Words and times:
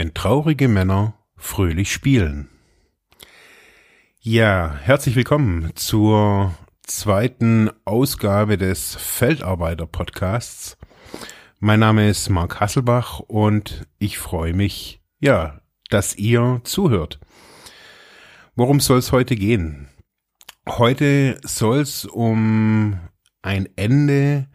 wenn 0.00 0.14
traurige 0.14 0.66
Männer 0.66 1.12
fröhlich 1.36 1.92
spielen. 1.92 2.48
Ja, 4.18 4.74
herzlich 4.80 5.14
willkommen 5.14 5.72
zur 5.76 6.54
zweiten 6.86 7.70
Ausgabe 7.84 8.56
des 8.56 8.96
Feldarbeiter 8.96 9.84
Podcasts. 9.84 10.78
Mein 11.58 11.80
Name 11.80 12.08
ist 12.08 12.30
Mark 12.30 12.60
Hasselbach 12.60 13.20
und 13.20 13.86
ich 13.98 14.16
freue 14.16 14.54
mich, 14.54 15.02
ja, 15.18 15.60
dass 15.90 16.16
ihr 16.16 16.62
zuhört. 16.64 17.20
Worum 18.54 18.80
soll 18.80 19.00
es 19.00 19.12
heute 19.12 19.36
gehen? 19.36 19.90
Heute 20.66 21.38
soll 21.44 21.80
es 21.80 22.06
um 22.06 22.98
ein 23.42 23.68
Ende 23.76 24.48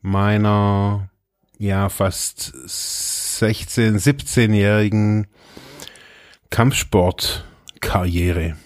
meiner 0.00 1.10
ja 1.58 1.88
fast 1.88 2.52
16, 3.42 3.98
17-jährigen 3.98 5.26
Kampfsportkarriere. 6.50 8.56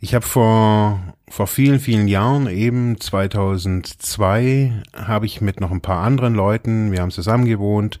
Ich 0.00 0.14
habe 0.14 0.26
vor 0.26 1.00
vor 1.30 1.46
vielen 1.46 1.80
vielen 1.80 2.06
Jahren 2.06 2.46
eben 2.48 3.00
2002 3.00 4.82
habe 4.94 5.24
ich 5.24 5.40
mit 5.40 5.58
noch 5.58 5.70
ein 5.70 5.80
paar 5.80 6.04
anderen 6.04 6.34
Leuten, 6.34 6.92
wir 6.92 7.00
haben 7.00 7.10
zusammen 7.10 7.46
gewohnt, 7.46 7.98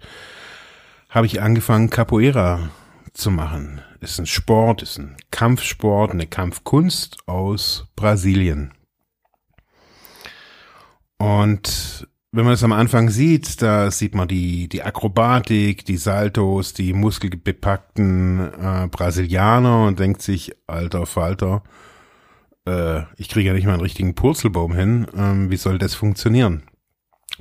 habe 1.08 1.24
ich 1.24 1.40
angefangen 1.40 1.88
Capoeira 1.88 2.68
zu 3.14 3.30
machen. 3.30 3.80
Ist 4.00 4.18
ein 4.18 4.26
Sport, 4.26 4.82
ist 4.82 4.98
ein 4.98 5.16
Kampfsport, 5.30 6.10
eine 6.10 6.26
Kampfkunst 6.26 7.26
aus 7.26 7.86
Brasilien. 7.96 8.74
Und 11.16 12.06
wenn 12.34 12.44
man 12.44 12.54
es 12.54 12.64
am 12.64 12.72
Anfang 12.72 13.10
sieht, 13.10 13.62
da 13.62 13.92
sieht 13.92 14.14
man 14.16 14.26
die, 14.26 14.68
die 14.68 14.82
Akrobatik, 14.82 15.84
die 15.84 15.96
Saltos, 15.96 16.74
die 16.74 16.92
muskelbepackten 16.92 18.40
äh, 18.40 18.88
Brasilianer 18.88 19.86
und 19.86 20.00
denkt 20.00 20.20
sich, 20.20 20.52
alter 20.66 21.06
Falter, 21.06 21.62
äh, 22.66 23.02
ich 23.16 23.28
kriege 23.28 23.48
ja 23.48 23.54
nicht 23.54 23.66
mal 23.66 23.74
einen 23.74 23.82
richtigen 23.82 24.16
Purzelbaum 24.16 24.74
hin, 24.74 25.06
ähm, 25.16 25.50
wie 25.50 25.56
soll 25.56 25.78
das 25.78 25.94
funktionieren? 25.94 26.64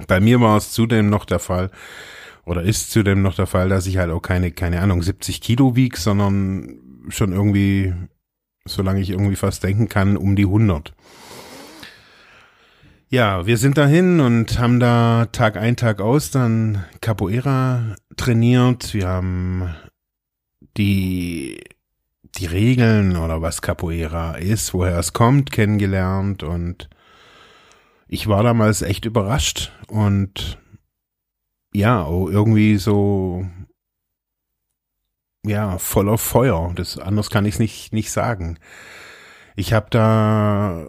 Bei 0.08 0.20
mir 0.20 0.42
war 0.42 0.58
es 0.58 0.72
zudem 0.72 1.10
noch 1.10 1.26
der 1.26 1.40
Fall, 1.40 1.72
oder 2.46 2.62
ist 2.62 2.92
zudem 2.92 3.24
noch 3.24 3.36
der 3.36 3.48
Fall, 3.48 3.70
dass 3.70 3.88
ich 3.88 3.98
halt 3.98 4.12
auch 4.12 4.22
keine, 4.22 4.52
keine 4.52 4.82
Ahnung, 4.82 5.02
70 5.02 5.42
Kilo 5.42 5.76
wieg, 5.76 5.98
sondern 5.98 6.78
schon 7.10 7.32
irgendwie, 7.32 7.94
solange 8.66 9.02
ich 9.02 9.10
irgendwie 9.10 9.38
fast 9.38 9.64
denken 9.64 9.90
kann, 9.90 10.18
um 10.18 10.36
die 10.36 10.46
100. 10.46 10.94
Ja, 13.14 13.46
wir 13.46 13.58
sind 13.60 13.78
dahin 13.78 14.20
und 14.20 14.58
haben 14.58 14.80
da 14.80 15.28
Tag 15.32 15.56
ein, 15.56 15.76
Tag 15.76 16.02
aus 16.02 16.32
dann 16.32 16.84
Capoeira 17.00 17.96
trainiert. 18.18 18.96
Wir 18.96 19.08
haben 19.08 19.76
die, 20.78 21.64
die 22.40 22.48
Regeln 22.48 23.16
oder 23.16 23.40
was 23.44 23.62
Capoeira 23.62 24.38
ist, 24.38 24.74
woher 24.74 24.98
es 24.98 25.14
kommt, 25.14 25.52
kennengelernt 25.52 26.42
und 26.42 26.90
ich 28.08 28.26
war 28.26 28.42
damals 28.42 28.82
echt 28.82 29.06
überrascht 29.06 29.72
und 29.90 30.58
ja, 31.72 32.08
irgendwie 32.08 32.78
so 32.78 33.46
ja, 35.46 35.78
voller 35.78 36.18
Feuer. 36.18 36.74
Das 36.76 36.98
anders 36.98 37.30
kann 37.30 37.46
ich 37.46 37.54
es 37.54 37.60
nicht 37.60 37.94
nicht 37.94 38.10
sagen. 38.10 38.58
Ich 39.56 39.72
habe 39.72 39.86
da 39.92 40.88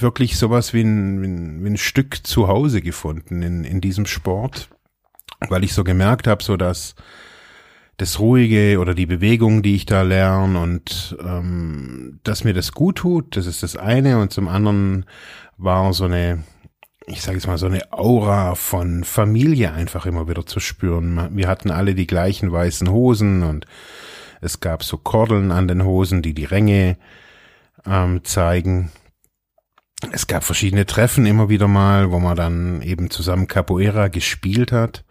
wirklich 0.00 0.36
sowas 0.36 0.72
wie 0.72 0.82
ein, 0.82 1.22
wie 1.22 1.26
ein, 1.26 1.64
wie 1.64 1.70
ein 1.70 1.76
Stück 1.76 2.26
zu 2.26 2.48
Hause 2.48 2.82
gefunden 2.82 3.42
in, 3.42 3.64
in 3.64 3.80
diesem 3.80 4.06
Sport, 4.06 4.68
weil 5.48 5.64
ich 5.64 5.74
so 5.74 5.84
gemerkt 5.84 6.26
habe, 6.26 6.42
so 6.42 6.56
dass 6.56 6.94
das 7.96 8.18
Ruhige 8.18 8.80
oder 8.80 8.94
die 8.94 9.06
Bewegung, 9.06 9.62
die 9.62 9.76
ich 9.76 9.86
da 9.86 10.02
lerne 10.02 10.58
und 10.58 11.16
ähm, 11.20 12.18
dass 12.24 12.44
mir 12.44 12.54
das 12.54 12.72
gut 12.72 12.96
tut, 12.96 13.36
das 13.36 13.46
ist 13.46 13.62
das 13.62 13.76
eine 13.76 14.20
und 14.20 14.32
zum 14.32 14.48
anderen 14.48 15.06
war 15.56 15.92
so 15.92 16.04
eine, 16.04 16.42
ich 17.06 17.22
sage 17.22 17.36
jetzt 17.36 17.46
mal 17.46 17.58
so 17.58 17.66
eine 17.66 17.92
Aura 17.92 18.56
von 18.56 19.04
Familie 19.04 19.72
einfach 19.72 20.06
immer 20.06 20.28
wieder 20.28 20.44
zu 20.44 20.58
spüren. 20.58 21.28
Wir 21.36 21.46
hatten 21.46 21.70
alle 21.70 21.94
die 21.94 22.08
gleichen 22.08 22.50
weißen 22.50 22.90
Hosen 22.90 23.44
und 23.44 23.66
es 24.40 24.58
gab 24.58 24.82
so 24.82 24.96
Kordeln 24.96 25.52
an 25.52 25.68
den 25.68 25.84
Hosen, 25.84 26.20
die 26.20 26.34
die 26.34 26.44
Ränge 26.44 26.96
ähm, 27.86 28.24
zeigen 28.24 28.90
es 30.12 30.26
gab 30.26 30.44
verschiedene 30.44 30.86
Treffen 30.86 31.26
immer 31.26 31.48
wieder 31.48 31.68
mal, 31.68 32.10
wo 32.10 32.18
man 32.18 32.36
dann 32.36 32.82
eben 32.82 33.10
zusammen 33.10 33.46
Capoeira 33.46 34.08
gespielt 34.08 34.72
hat. 34.72 35.04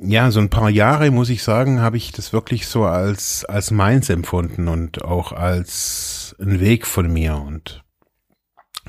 Ja, 0.00 0.30
so 0.30 0.38
ein 0.38 0.50
paar 0.50 0.70
Jahre, 0.70 1.10
muss 1.10 1.28
ich 1.28 1.42
sagen, 1.42 1.80
habe 1.80 1.96
ich 1.96 2.12
das 2.12 2.32
wirklich 2.32 2.68
so 2.68 2.84
als, 2.84 3.44
als 3.44 3.72
meins 3.72 4.08
empfunden 4.10 4.68
und 4.68 5.04
auch 5.04 5.32
als 5.32 6.36
ein 6.38 6.60
Weg 6.60 6.86
von 6.86 7.12
mir. 7.12 7.36
Und 7.36 7.82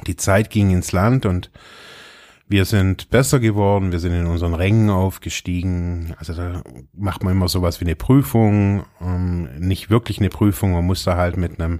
die 0.05 0.15
Zeit 0.15 0.51
ging 0.51 0.69
ins 0.69 0.91
Land 0.91 1.25
und 1.25 1.49
wir 2.47 2.65
sind 2.65 3.09
besser 3.09 3.39
geworden, 3.39 3.91
wir 3.91 3.99
sind 3.99 4.13
in 4.13 4.25
unseren 4.25 4.55
Rängen 4.55 4.89
aufgestiegen. 4.89 6.15
Also 6.17 6.33
da 6.33 6.63
macht 6.93 7.23
man 7.23 7.33
immer 7.33 7.47
sowas 7.47 7.79
wie 7.79 7.85
eine 7.85 7.95
Prüfung, 7.95 8.85
ähm, 9.01 9.49
nicht 9.59 9.89
wirklich 9.89 10.19
eine 10.19 10.29
Prüfung, 10.29 10.73
man 10.73 10.85
muss 10.85 11.03
da 11.03 11.15
halt 11.15 11.37
mit 11.37 11.59
einem 11.59 11.79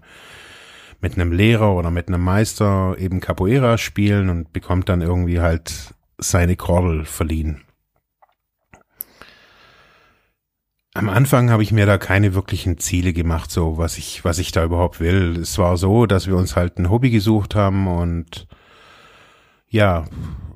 mit 1.02 1.16
einem 1.16 1.32
Lehrer 1.32 1.74
oder 1.76 1.92
mit 1.92 2.08
einem 2.08 2.22
Meister 2.22 2.96
eben 2.98 3.20
Capoeira 3.20 3.78
spielen 3.78 4.30
und 4.30 4.52
bekommt 4.54 4.90
dann 4.90 5.02
irgendwie 5.02 5.40
halt 5.40 5.94
seine 6.18 6.56
Kordel 6.56 7.06
verliehen. 7.06 7.62
Am 10.94 11.08
Anfang 11.08 11.50
habe 11.50 11.64
ich 11.64 11.72
mir 11.72 11.86
da 11.86 11.98
keine 11.98 12.34
wirklichen 12.34 12.78
Ziele 12.78 13.14
gemacht, 13.14 13.52
so 13.52 13.78
was 13.78 13.98
ich, 13.98 14.26
was 14.26 14.40
ich 14.40 14.52
da 14.52 14.66
überhaupt 14.66 15.00
will. 15.00 15.38
Es 15.38 15.58
war 15.58 15.78
so, 15.78 16.06
dass 16.06 16.28
wir 16.28 16.36
uns 16.36 16.56
halt 16.56 16.78
ein 16.78 16.90
Hobby 16.90 17.10
gesucht 17.12 17.56
haben 17.56 17.88
und 17.88 18.48
ja, 19.70 20.06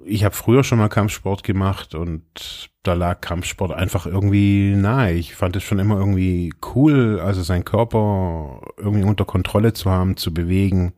ich 0.05 0.23
habe 0.23 0.35
früher 0.35 0.63
schon 0.63 0.77
mal 0.77 0.89
Kampfsport 0.89 1.43
gemacht 1.43 1.95
und 1.95 2.69
da 2.83 2.93
lag 2.93 3.21
Kampfsport 3.21 3.71
einfach 3.71 4.05
irgendwie 4.05 4.75
nahe. 4.75 5.13
Ich 5.13 5.35
fand 5.35 5.55
es 5.55 5.63
schon 5.63 5.79
immer 5.79 5.97
irgendwie 5.97 6.53
cool, 6.75 7.19
also 7.19 7.41
seinen 7.41 7.65
Körper 7.65 8.61
irgendwie 8.77 9.03
unter 9.03 9.25
Kontrolle 9.25 9.73
zu 9.73 9.89
haben, 9.89 10.17
zu 10.17 10.33
bewegen. 10.33 10.93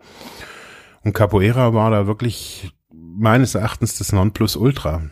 Und 1.03 1.13
Capoeira 1.13 1.73
war 1.73 1.91
da 1.91 2.07
wirklich 2.07 2.71
meines 2.91 3.55
Erachtens 3.55 3.97
das 3.97 4.11
Nonplusultra. 4.11 5.03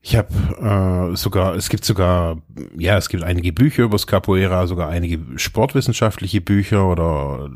Ich 0.00 0.16
habe 0.16 1.12
äh, 1.12 1.16
sogar, 1.16 1.56
es 1.56 1.68
gibt 1.68 1.84
sogar, 1.84 2.40
ja, 2.78 2.96
es 2.96 3.08
gibt 3.08 3.24
einige 3.24 3.52
Bücher 3.52 3.82
über 3.82 3.96
das 3.96 4.06
Capoeira, 4.06 4.66
sogar 4.68 4.88
einige 4.88 5.20
sportwissenschaftliche 5.36 6.40
Bücher 6.40 6.86
oder 6.86 7.50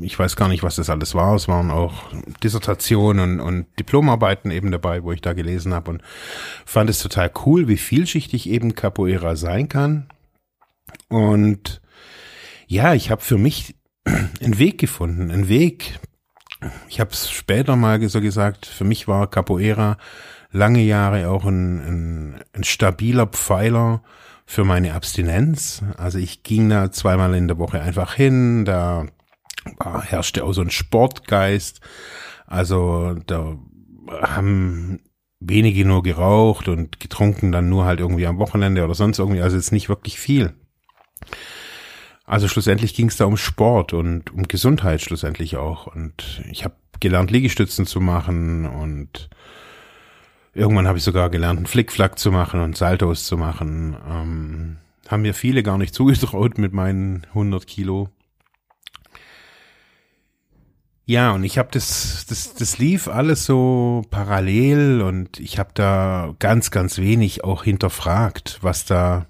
ich 0.00 0.18
weiß 0.18 0.36
gar 0.36 0.48
nicht, 0.48 0.62
was 0.62 0.76
das 0.76 0.90
alles 0.90 1.14
war. 1.14 1.34
Es 1.34 1.48
waren 1.48 1.70
auch 1.70 2.10
Dissertationen 2.42 3.40
und 3.40 3.66
Diplomarbeiten 3.78 4.50
eben 4.50 4.70
dabei, 4.70 5.02
wo 5.02 5.12
ich 5.12 5.20
da 5.20 5.32
gelesen 5.32 5.74
habe 5.74 5.90
und 5.92 6.02
fand 6.64 6.90
es 6.90 7.00
total 7.00 7.30
cool, 7.44 7.68
wie 7.68 7.76
vielschichtig 7.76 8.48
eben 8.48 8.74
Capoeira 8.74 9.36
sein 9.36 9.68
kann. 9.68 10.08
Und 11.08 11.80
ja, 12.66 12.94
ich 12.94 13.10
habe 13.10 13.22
für 13.22 13.38
mich 13.38 13.76
einen 14.04 14.58
Weg 14.58 14.78
gefunden, 14.78 15.30
einen 15.30 15.48
Weg. 15.48 15.98
Ich 16.88 17.00
habe 17.00 17.10
es 17.10 17.30
später 17.30 17.76
mal 17.76 18.06
so 18.08 18.20
gesagt, 18.20 18.66
für 18.66 18.84
mich 18.84 19.06
war 19.06 19.30
Capoeira 19.30 19.98
lange 20.50 20.82
Jahre 20.82 21.28
auch 21.28 21.44
ein, 21.44 21.78
ein, 21.80 22.44
ein 22.52 22.64
stabiler 22.64 23.26
Pfeiler 23.26 24.02
für 24.46 24.64
meine 24.64 24.94
Abstinenz. 24.94 25.82
Also 25.96 26.18
ich 26.18 26.42
ging 26.42 26.68
da 26.68 26.90
zweimal 26.90 27.34
in 27.34 27.48
der 27.48 27.58
Woche 27.58 27.80
einfach 27.80 28.14
hin, 28.14 28.64
da 28.64 29.06
herrschte 30.02 30.44
auch 30.44 30.52
so 30.52 30.62
ein 30.62 30.70
Sportgeist. 30.70 31.80
Also 32.46 33.14
da 33.26 33.56
haben 34.08 35.00
wenige 35.40 35.84
nur 35.84 36.02
geraucht 36.02 36.68
und 36.68 37.00
getrunken 37.00 37.52
dann 37.52 37.68
nur 37.68 37.84
halt 37.84 38.00
irgendwie 38.00 38.26
am 38.26 38.38
Wochenende 38.38 38.84
oder 38.84 38.94
sonst 38.94 39.18
irgendwie, 39.18 39.42
also 39.42 39.56
jetzt 39.56 39.72
nicht 39.72 39.88
wirklich 39.88 40.18
viel. 40.18 40.54
Also 42.24 42.48
schlussendlich 42.48 42.94
ging 42.94 43.08
es 43.08 43.16
da 43.16 43.26
um 43.26 43.36
Sport 43.36 43.92
und 43.92 44.32
um 44.32 44.44
Gesundheit 44.44 45.02
schlussendlich 45.02 45.56
auch. 45.56 45.86
Und 45.86 46.42
ich 46.50 46.64
habe 46.64 46.74
gelernt, 47.00 47.30
Liegestützen 47.30 47.86
zu 47.86 48.00
machen 48.00 48.66
und 48.66 49.28
Irgendwann 50.54 50.86
habe 50.86 50.98
ich 50.98 51.04
sogar 51.04 51.30
gelernt, 51.30 51.58
einen 51.58 51.66
Flickflack 51.66 52.18
zu 52.18 52.30
machen 52.30 52.60
und 52.60 52.76
Saltos 52.76 53.24
zu 53.24 53.36
machen. 53.36 53.96
Ähm, 54.08 54.76
haben 55.08 55.22
mir 55.22 55.34
viele 55.34 55.62
gar 55.62 55.78
nicht 55.78 55.94
zugetraut 55.94 56.58
mit 56.58 56.72
meinen 56.72 57.26
100 57.30 57.66
Kilo. 57.66 58.08
Ja, 61.06 61.32
und 61.32 61.44
ich 61.44 61.58
habe 61.58 61.68
das, 61.70 62.24
das, 62.28 62.54
das 62.54 62.78
lief 62.78 63.08
alles 63.08 63.44
so 63.44 64.02
parallel 64.10 65.02
und 65.02 65.38
ich 65.38 65.58
habe 65.58 65.70
da 65.74 66.34
ganz, 66.38 66.70
ganz 66.70 66.96
wenig 66.96 67.44
auch 67.44 67.62
hinterfragt, 67.64 68.58
was 68.62 68.86
da, 68.86 69.26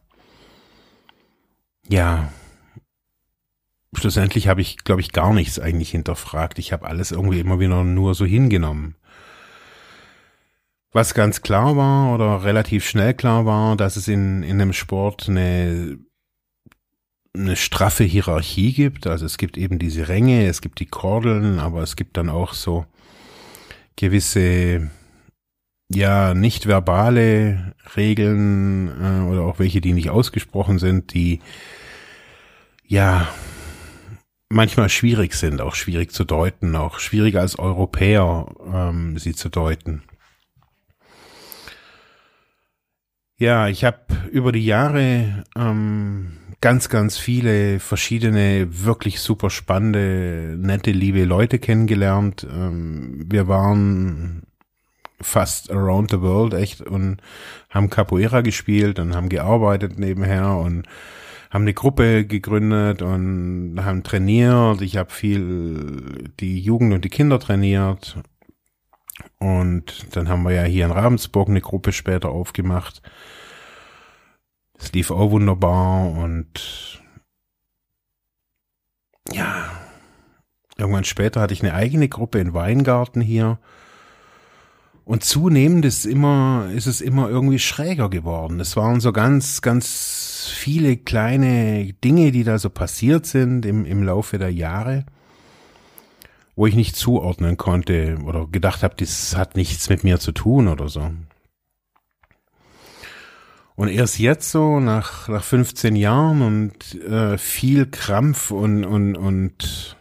ja, 1.88 2.32
schlussendlich 3.92 4.46
habe 4.46 4.60
ich, 4.60 4.78
glaube 4.84 5.00
ich, 5.00 5.12
gar 5.12 5.32
nichts 5.32 5.58
eigentlich 5.58 5.90
hinterfragt. 5.90 6.60
Ich 6.60 6.72
habe 6.72 6.86
alles 6.86 7.10
irgendwie 7.10 7.40
immer 7.40 7.58
wieder 7.58 7.82
nur 7.82 8.14
so 8.14 8.24
hingenommen. 8.24 8.96
Was 10.92 11.14
ganz 11.14 11.42
klar 11.42 11.76
war 11.76 12.14
oder 12.14 12.44
relativ 12.44 12.86
schnell 12.86 13.14
klar 13.14 13.46
war, 13.46 13.76
dass 13.76 13.96
es 13.96 14.06
in, 14.06 14.44
in 14.44 14.60
einem 14.60 14.72
Sport 14.72 15.28
eine, 15.28 15.98
eine 17.36 17.56
straffe 17.56 18.04
Hierarchie 18.04 18.72
gibt. 18.72 19.06
Also 19.06 19.26
es 19.26 19.38
gibt 19.38 19.56
eben 19.56 19.78
diese 19.78 20.08
Ränge, 20.08 20.46
es 20.46 20.60
gibt 20.60 20.80
die 20.80 20.86
Kordeln, 20.86 21.58
aber 21.58 21.82
es 21.82 21.96
gibt 21.96 22.16
dann 22.16 22.28
auch 22.28 22.54
so 22.54 22.86
gewisse, 23.96 24.90
ja, 25.92 26.34
nicht 26.34 26.66
verbale 26.66 27.74
Regeln 27.96 28.88
äh, 28.88 29.30
oder 29.30 29.42
auch 29.42 29.58
welche, 29.58 29.80
die 29.80 29.92
nicht 29.92 30.10
ausgesprochen 30.10 30.78
sind, 30.78 31.12
die 31.12 31.40
ja 32.86 33.28
manchmal 34.48 34.88
schwierig 34.88 35.34
sind, 35.34 35.60
auch 35.60 35.74
schwierig 35.74 36.12
zu 36.12 36.24
deuten, 36.24 36.76
auch 36.76 36.98
schwieriger 37.00 37.40
als 37.40 37.58
Europäer 37.58 38.46
ähm, 38.72 39.18
sie 39.18 39.34
zu 39.34 39.48
deuten. 39.48 40.02
Ja, 43.36 43.66
ich 43.68 43.84
habe 43.84 43.98
über 44.30 44.52
die 44.52 44.64
Jahre 44.64 45.44
ähm, 45.56 46.38
ganz, 46.60 46.88
ganz 46.88 47.18
viele 47.18 47.80
verschiedene, 47.80 48.84
wirklich 48.84 49.20
super 49.20 49.50
spannende, 49.50 50.56
nette, 50.56 50.92
liebe 50.92 51.24
Leute 51.24 51.58
kennengelernt. 51.58 52.46
Ähm, 52.48 53.26
wir 53.28 53.48
waren 53.48 54.44
fast 55.20 55.70
around 55.70 56.10
the 56.10 56.20
world 56.20 56.54
echt 56.54 56.80
und 56.80 57.16
haben 57.70 57.90
Capoeira 57.90 58.40
gespielt 58.40 59.00
und 59.00 59.16
haben 59.16 59.28
gearbeitet 59.28 59.98
nebenher 59.98 60.56
und 60.56 60.86
haben 61.50 61.62
eine 61.62 61.74
Gruppe 61.74 62.26
gegründet 62.26 63.02
und 63.02 63.80
haben 63.82 64.04
trainiert. 64.04 64.80
Ich 64.80 64.96
habe 64.96 65.10
viel 65.10 66.30
die 66.38 66.60
Jugend 66.60 66.94
und 66.94 67.04
die 67.04 67.10
Kinder 67.10 67.40
trainiert 67.40 68.16
und 69.38 70.16
dann 70.16 70.28
haben 70.28 70.42
wir 70.42 70.52
ja 70.52 70.64
hier 70.64 70.86
in 70.86 70.90
Ravensburg 70.90 71.48
eine 71.48 71.60
Gruppe 71.60 71.92
später 71.92 72.30
aufgemacht. 72.30 73.02
Es 74.78 74.92
lief 74.92 75.10
auch 75.10 75.30
wunderbar 75.30 76.10
und 76.10 77.02
ja, 79.32 79.70
irgendwann 80.76 81.04
später 81.04 81.40
hatte 81.40 81.54
ich 81.54 81.62
eine 81.62 81.74
eigene 81.74 82.08
Gruppe 82.08 82.40
in 82.40 82.54
Weingarten 82.54 83.20
hier. 83.20 83.58
Und 85.04 85.22
zunehmend 85.22 85.84
ist 85.84 86.06
immer, 86.06 86.70
ist 86.74 86.86
es 86.86 87.00
immer 87.02 87.28
irgendwie 87.28 87.58
schräger 87.58 88.08
geworden. 88.08 88.58
Es 88.58 88.74
waren 88.74 89.00
so 89.00 89.12
ganz, 89.12 89.60
ganz 89.60 90.50
viele 90.54 90.96
kleine 90.96 91.92
Dinge, 91.92 92.32
die 92.32 92.42
da 92.42 92.58
so 92.58 92.70
passiert 92.70 93.26
sind 93.26 93.66
im, 93.66 93.84
im 93.84 94.02
Laufe 94.02 94.38
der 94.38 94.52
Jahre 94.52 95.04
wo 96.56 96.66
ich 96.66 96.74
nicht 96.74 96.96
zuordnen 96.96 97.56
konnte 97.56 98.18
oder 98.24 98.46
gedacht 98.46 98.82
habe, 98.82 98.94
das 98.96 99.36
hat 99.36 99.56
nichts 99.56 99.88
mit 99.88 100.04
mir 100.04 100.20
zu 100.20 100.32
tun 100.32 100.68
oder 100.68 100.88
so. 100.88 101.10
Und 103.76 103.88
erst 103.88 104.20
jetzt 104.20 104.50
so, 104.50 104.78
nach, 104.78 105.28
nach 105.28 105.42
15 105.42 105.96
Jahren 105.96 106.42
und 106.42 106.94
äh, 107.02 107.38
viel 107.38 107.86
Krampf 107.86 108.52
und, 108.52 108.84
und, 108.84 109.16
und 109.16 109.96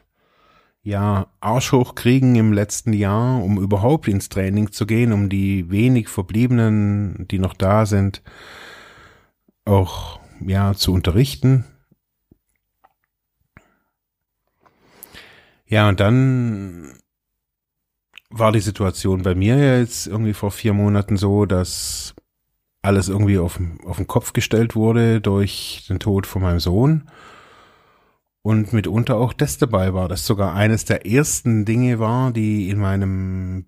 ja, 0.83 1.27
Arsch 1.39 1.71
hochkriegen 1.71 2.35
im 2.35 2.53
letzten 2.53 2.93
Jahr, 2.93 3.41
um 3.41 3.57
überhaupt 3.57 4.07
ins 4.07 4.29
Training 4.29 4.71
zu 4.71 4.85
gehen, 4.85 5.11
um 5.11 5.29
die 5.29 5.71
wenig 5.71 6.09
Verbliebenen, 6.09 7.25
die 7.31 7.39
noch 7.39 7.53
da 7.53 7.85
sind, 7.85 8.21
auch 9.65 10.19
ja 10.45 10.73
zu 10.73 10.93
unterrichten, 10.93 11.65
Ja, 15.65 15.89
und 15.89 15.99
dann 15.99 16.93
war 18.29 18.51
die 18.51 18.59
Situation 18.59 19.21
bei 19.21 19.35
mir 19.35 19.57
ja 19.57 19.77
jetzt 19.77 20.07
irgendwie 20.07 20.33
vor 20.33 20.51
vier 20.51 20.73
Monaten 20.73 21.17
so, 21.17 21.45
dass 21.45 22.15
alles 22.81 23.07
irgendwie 23.07 23.37
auf, 23.37 23.59
auf 23.85 23.97
den 23.97 24.07
Kopf 24.07 24.33
gestellt 24.33 24.75
wurde 24.75 25.21
durch 25.21 25.85
den 25.87 25.99
Tod 25.99 26.27
von 26.27 26.41
meinem 26.41 26.59
Sohn. 26.59 27.09
Und 28.41 28.73
mitunter 28.73 29.15
auch 29.15 29.31
das 29.31 29.57
dabei 29.57 29.93
war, 29.93 30.09
das 30.09 30.25
sogar 30.25 30.53
eines 30.53 30.83
der 30.83 31.05
ersten 31.05 31.63
Dinge 31.63 31.99
war, 31.99 32.31
die 32.31 32.69
in 32.69 32.77
meinem 32.77 33.67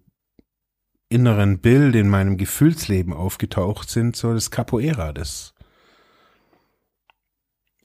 inneren 1.08 1.60
Bild, 1.60 1.96
in 1.96 2.10
meinem 2.10 2.36
Gefühlsleben 2.36 3.14
aufgetaucht 3.14 3.90
sind, 3.90 4.18
so 4.18 4.34
das 4.34 4.52
Capoeira, 4.52 5.14
das 5.14 5.54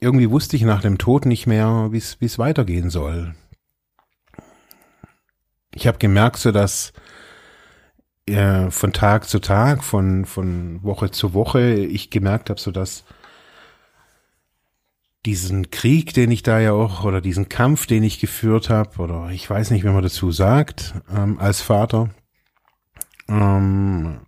irgendwie 0.01 0.31
wusste 0.31 0.57
ich 0.57 0.63
nach 0.63 0.81
dem 0.81 0.97
Tod 0.97 1.25
nicht 1.25 1.47
mehr, 1.47 1.89
wie 1.91 2.25
es 2.25 2.39
weitergehen 2.39 2.89
soll 2.89 3.35
ich 5.73 5.87
habe 5.87 5.97
gemerkt, 5.97 6.37
so 6.37 6.51
dass 6.51 6.93
äh, 8.27 8.69
von 8.69 8.93
Tag 8.93 9.27
zu 9.27 9.39
Tag, 9.39 9.83
von, 9.83 10.25
von 10.25 10.83
Woche 10.83 11.11
zu 11.11 11.33
Woche, 11.33 11.73
ich 11.73 12.09
gemerkt 12.09 12.49
habe, 12.49 12.59
so 12.59 12.71
dass 12.71 13.03
diesen 15.25 15.69
Krieg, 15.69 16.13
den 16.13 16.31
ich 16.31 16.43
da 16.43 16.59
ja 16.59 16.71
auch, 16.73 17.03
oder 17.03 17.21
diesen 17.21 17.47
Kampf, 17.47 17.85
den 17.85 18.03
ich 18.03 18.19
geführt 18.19 18.69
habe, 18.69 18.97
oder 18.99 19.29
ich 19.29 19.47
weiß 19.47 19.71
nicht, 19.71 19.83
wie 19.83 19.89
man 19.89 20.01
dazu 20.01 20.31
sagt, 20.31 20.95
ähm, 21.13 21.37
als 21.39 21.61
Vater, 21.61 22.09
ähm, 23.27 24.21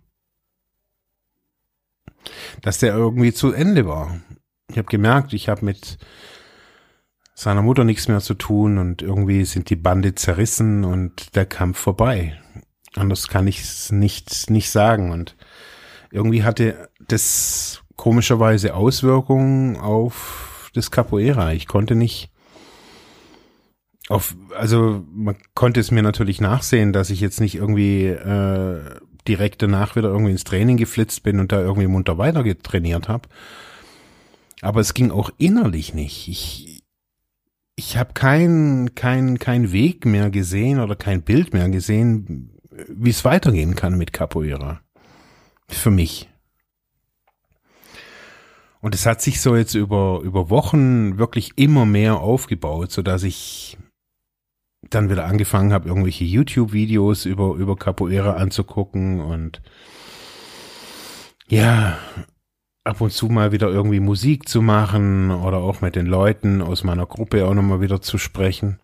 dass 2.62 2.78
der 2.78 2.94
irgendwie 2.94 3.32
zu 3.32 3.52
Ende 3.52 3.86
war. 3.86 4.20
Ich 4.68 4.78
habe 4.78 4.88
gemerkt, 4.88 5.32
ich 5.32 5.48
habe 5.48 5.64
mit 5.64 5.98
seiner 7.34 7.62
Mutter 7.62 7.84
nichts 7.84 8.08
mehr 8.08 8.20
zu 8.20 8.34
tun 8.34 8.78
und 8.78 9.02
irgendwie 9.02 9.44
sind 9.44 9.68
die 9.68 9.76
Bande 9.76 10.14
zerrissen 10.14 10.84
und 10.84 11.34
der 11.34 11.46
Kampf 11.46 11.78
vorbei. 11.78 12.40
Anders 12.94 13.26
kann 13.26 13.48
ich 13.48 13.60
es 13.60 13.90
nicht, 13.90 14.50
nicht 14.50 14.70
sagen. 14.70 15.10
Und 15.10 15.36
irgendwie 16.12 16.44
hatte 16.44 16.88
das 17.08 17.82
komischerweise 17.96 18.74
Auswirkungen 18.74 19.76
auf 19.76 20.70
das 20.74 20.92
Capoeira. 20.92 21.52
Ich 21.52 21.66
konnte 21.66 21.96
nicht 21.96 22.30
auf, 24.08 24.36
also 24.56 25.04
man 25.12 25.36
konnte 25.54 25.80
es 25.80 25.90
mir 25.90 26.02
natürlich 26.02 26.40
nachsehen, 26.40 26.92
dass 26.92 27.10
ich 27.10 27.20
jetzt 27.20 27.40
nicht 27.40 27.56
irgendwie 27.56 28.06
äh, 28.06 28.80
direkt 29.26 29.62
danach 29.62 29.96
wieder 29.96 30.08
irgendwie 30.08 30.32
ins 30.32 30.44
Training 30.44 30.76
geflitzt 30.76 31.22
bin 31.22 31.40
und 31.40 31.52
da 31.52 31.60
irgendwie 31.60 31.86
munter 31.88 32.18
weiter 32.18 32.42
getrainiert 32.44 33.08
habe. 33.08 33.28
Aber 34.60 34.80
es 34.80 34.94
ging 34.94 35.10
auch 35.10 35.30
innerlich 35.38 35.94
nicht. 35.94 36.28
Ich, 36.28 36.73
ich 37.76 37.96
habe 37.96 38.12
kein, 38.14 38.94
kein, 38.94 39.38
kein 39.38 39.72
Weg 39.72 40.06
mehr 40.06 40.30
gesehen 40.30 40.80
oder 40.80 40.96
kein 40.96 41.22
Bild 41.22 41.52
mehr 41.52 41.68
gesehen, 41.68 42.50
wie 42.88 43.10
es 43.10 43.24
weitergehen 43.24 43.74
kann 43.74 43.98
mit 43.98 44.12
Capoeira. 44.12 44.80
Für 45.68 45.90
mich. 45.90 46.28
Und 48.80 48.94
es 48.94 49.06
hat 49.06 49.22
sich 49.22 49.40
so 49.40 49.56
jetzt 49.56 49.74
über, 49.74 50.20
über 50.22 50.50
Wochen 50.50 51.16
wirklich 51.16 51.52
immer 51.56 51.86
mehr 51.86 52.20
aufgebaut, 52.20 52.92
so 52.92 53.00
dass 53.00 53.22
ich 53.22 53.78
dann 54.90 55.08
wieder 55.08 55.24
angefangen 55.24 55.72
habe, 55.72 55.88
irgendwelche 55.88 56.24
YouTube-Videos 56.24 57.24
über, 57.24 57.54
über 57.54 57.76
Capoeira 57.76 58.34
anzugucken 58.34 59.20
und 59.20 59.62
ja, 61.48 61.98
ab 62.84 63.00
und 63.00 63.10
zu 63.10 63.28
mal 63.28 63.50
wieder 63.50 63.68
irgendwie 63.68 64.00
Musik 64.00 64.48
zu 64.48 64.60
machen 64.60 65.30
oder 65.30 65.58
auch 65.58 65.80
mit 65.80 65.96
den 65.96 66.06
Leuten 66.06 66.60
aus 66.60 66.84
meiner 66.84 67.06
Gruppe 67.06 67.46
auch 67.46 67.54
nochmal 67.54 67.80
wieder 67.80 68.02
zu 68.02 68.18
sprechen. 68.18 68.78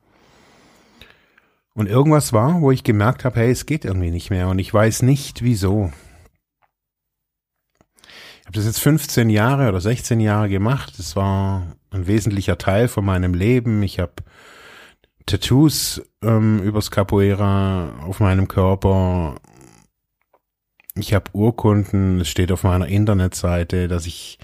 Und 1.75 1.87
irgendwas 1.87 2.33
war, 2.33 2.61
wo 2.63 2.71
ich 2.71 2.83
gemerkt 2.83 3.25
habe, 3.25 3.41
hey, 3.41 3.51
es 3.51 3.67
geht 3.67 3.85
irgendwie 3.85 4.11
nicht 4.11 4.31
mehr 4.31 4.49
und 4.49 4.59
ich 4.59 4.73
weiß 4.73 5.03
nicht 5.03 5.43
wieso. 5.43 5.93
Ich 8.41 8.47
habe 8.47 8.57
das 8.57 8.65
jetzt 8.65 8.81
15 8.81 9.31
Jahre 9.31 9.69
oder 9.69 9.81
16 9.81 10.19
Jahre 10.19 10.49
gemacht. 10.49 10.95
Das 10.99 11.15
war 11.15 11.77
ein 11.91 12.07
wesentlicher 12.07 12.59
Teil 12.59 12.89
von 12.89 13.05
meinem 13.05 13.35
Leben. 13.35 13.83
Ich 13.83 14.01
habe 14.01 14.15
Tattoos 15.27 16.03
ähm, 16.23 16.61
übers 16.61 16.91
Capoeira 16.91 18.01
auf 18.05 18.19
meinem 18.19 18.49
Körper 18.49 19.37
ich 20.95 21.15
habe 21.15 21.31
Urkunden, 21.33 22.21
es 22.21 22.29
steht 22.29 22.53
auf 22.53 22.65
meiner 22.65 22.87
Internetseite, 22.87 23.89
dass 23.89 24.07
ich, 24.07 24.39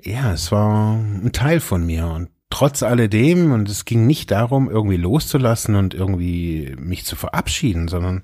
ja, 0.00 0.32
es 0.32 0.52
war 0.52 0.96
ein 0.96 1.32
Teil 1.32 1.60
von 1.60 1.84
mir. 1.84 2.06
Und 2.06 2.30
trotz 2.48 2.82
alledem, 2.82 3.52
und 3.52 3.68
es 3.68 3.84
ging 3.84 4.06
nicht 4.06 4.30
darum, 4.30 4.70
irgendwie 4.70 4.96
loszulassen 4.96 5.74
und 5.74 5.94
irgendwie 5.94 6.74
mich 6.78 7.04
zu 7.04 7.16
verabschieden, 7.16 7.88
sondern 7.88 8.22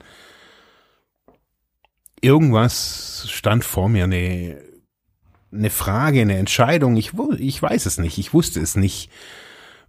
irgendwas 2.21 3.27
stand 3.31 3.65
vor 3.65 3.89
mir, 3.89 4.05
eine, 4.05 4.63
eine 5.53 5.71
Frage, 5.71 6.21
eine 6.21 6.37
Entscheidung, 6.37 6.97
ich, 6.97 7.13
ich 7.39 7.63
weiß 7.63 7.87
es 7.87 7.99
nicht, 7.99 8.19
ich 8.19 8.33
wusste 8.33 8.61
es 8.61 8.77
nicht 8.77 9.11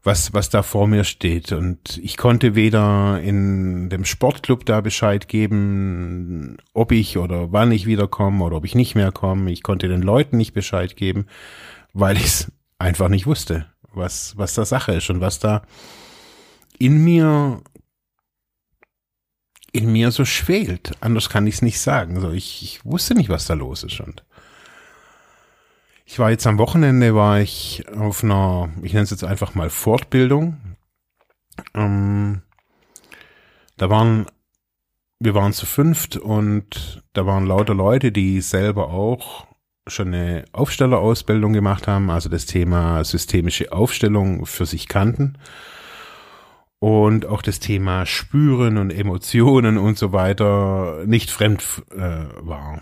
was, 0.08 0.34
was 0.34 0.50
da 0.50 0.64
vor 0.64 0.88
mir 0.88 1.04
steht. 1.04 1.52
Und 1.52 2.00
ich 2.02 2.18
konnte 2.18 2.56
weder 2.56 3.22
in 3.22 3.90
dem 3.90 4.06
Sportclub 4.06 4.66
da 4.66 4.82
Bescheid 4.82 5.28
geben, 5.28 6.58
ob 6.74 6.94
ich 6.94 7.18
oder 7.18 7.52
wann 7.52 7.72
ich 7.72 7.86
wiederkomme 7.86 8.44
oder 8.44 8.56
ob 8.56 8.66
ich 8.66 8.74
nicht 8.74 8.96
mehr 8.96 9.12
komme. 9.12 9.52
Ich 9.52 9.62
konnte 9.62 9.90
den 9.90 10.02
Leuten 10.02 10.38
nicht 10.38 10.54
Bescheid 10.54 10.96
geben, 10.96 11.28
weil 11.94 12.16
ich 12.16 12.26
es 12.26 12.52
einfach 12.80 13.10
nicht 13.10 13.28
wusste, 13.28 13.68
was, 13.94 14.38
was 14.38 14.54
da 14.54 14.66
Sache 14.66 14.94
ist 14.94 15.10
und 15.10 15.20
was 15.20 15.40
da 15.40 15.62
in 16.80 17.04
mir 17.04 17.62
in 19.74 19.92
mir 19.92 20.12
so 20.12 20.24
schwelt. 20.24 20.94
Anders 21.02 21.30
kann 21.30 21.46
ich 21.46 21.56
es 21.56 21.62
nicht 21.62 21.80
sagen. 21.80 22.22
So, 22.22 22.32
ich, 22.32 22.64
ich 22.64 22.86
wusste 22.86 23.14
nicht, 23.14 23.30
was 23.30 23.46
da 23.46 23.54
los 23.54 23.84
ist. 23.84 24.00
Und 24.00 24.24
ich 26.08 26.20
war 26.20 26.32
jetzt 26.32 26.48
am 26.48 26.58
Wochenende, 26.58 27.14
war 27.16 27.42
ich 27.42 27.84
auf 27.94 28.24
einer, 28.24 28.70
ich 28.82 28.94
nenne 28.94 29.04
es 29.04 29.10
jetzt 29.10 29.26
einfach 29.26 29.56
mal 29.56 29.70
Fortbildung. 29.70 30.56
Ähm, 31.76 32.44
da 33.76 33.90
waren, 33.90 34.26
wir 35.20 35.36
waren 35.36 35.52
zu 35.52 35.66
fünft 35.66 36.16
und 36.16 37.04
da 37.12 37.26
waren 37.26 37.46
lauter 37.46 37.76
Leute, 37.76 38.14
die 38.14 38.40
selber 38.40 38.90
auch 38.90 39.48
schon 39.86 40.08
eine 40.08 40.46
Aufstellerausbildung 40.54 41.52
gemacht 41.52 41.90
haben, 41.90 42.10
also 42.10 42.30
das 42.30 42.46
Thema 42.46 43.04
systemische 43.04 43.74
Aufstellung 43.74 44.46
für 44.46 44.66
sich 44.66 44.88
kannten 44.88 45.38
und 46.80 47.26
auch 47.26 47.42
das 47.42 47.60
Thema 47.60 48.06
Spüren 48.06 48.78
und 48.78 48.92
Emotionen 48.92 49.78
und 49.78 49.98
so 49.98 50.14
weiter 50.14 51.04
nicht 51.06 51.32
fremd 51.32 51.84
äh, 51.92 52.28
war. 52.40 52.82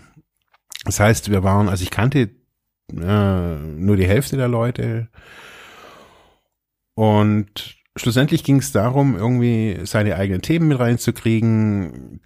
Das 0.84 1.00
heißt, 1.00 1.32
wir 1.32 1.42
waren, 1.42 1.68
also 1.68 1.82
ich 1.82 1.90
kannte 1.90 2.30
nur 2.92 3.96
die 3.96 4.06
Hälfte 4.06 4.36
der 4.36 4.48
Leute 4.48 5.08
und 6.94 7.76
schlussendlich 7.96 8.44
ging 8.44 8.58
es 8.58 8.72
darum, 8.72 9.16
irgendwie 9.16 9.80
seine 9.84 10.16
eigenen 10.16 10.42
Themen 10.42 10.68
mit 10.68 10.78
reinzukriegen, 10.78 12.20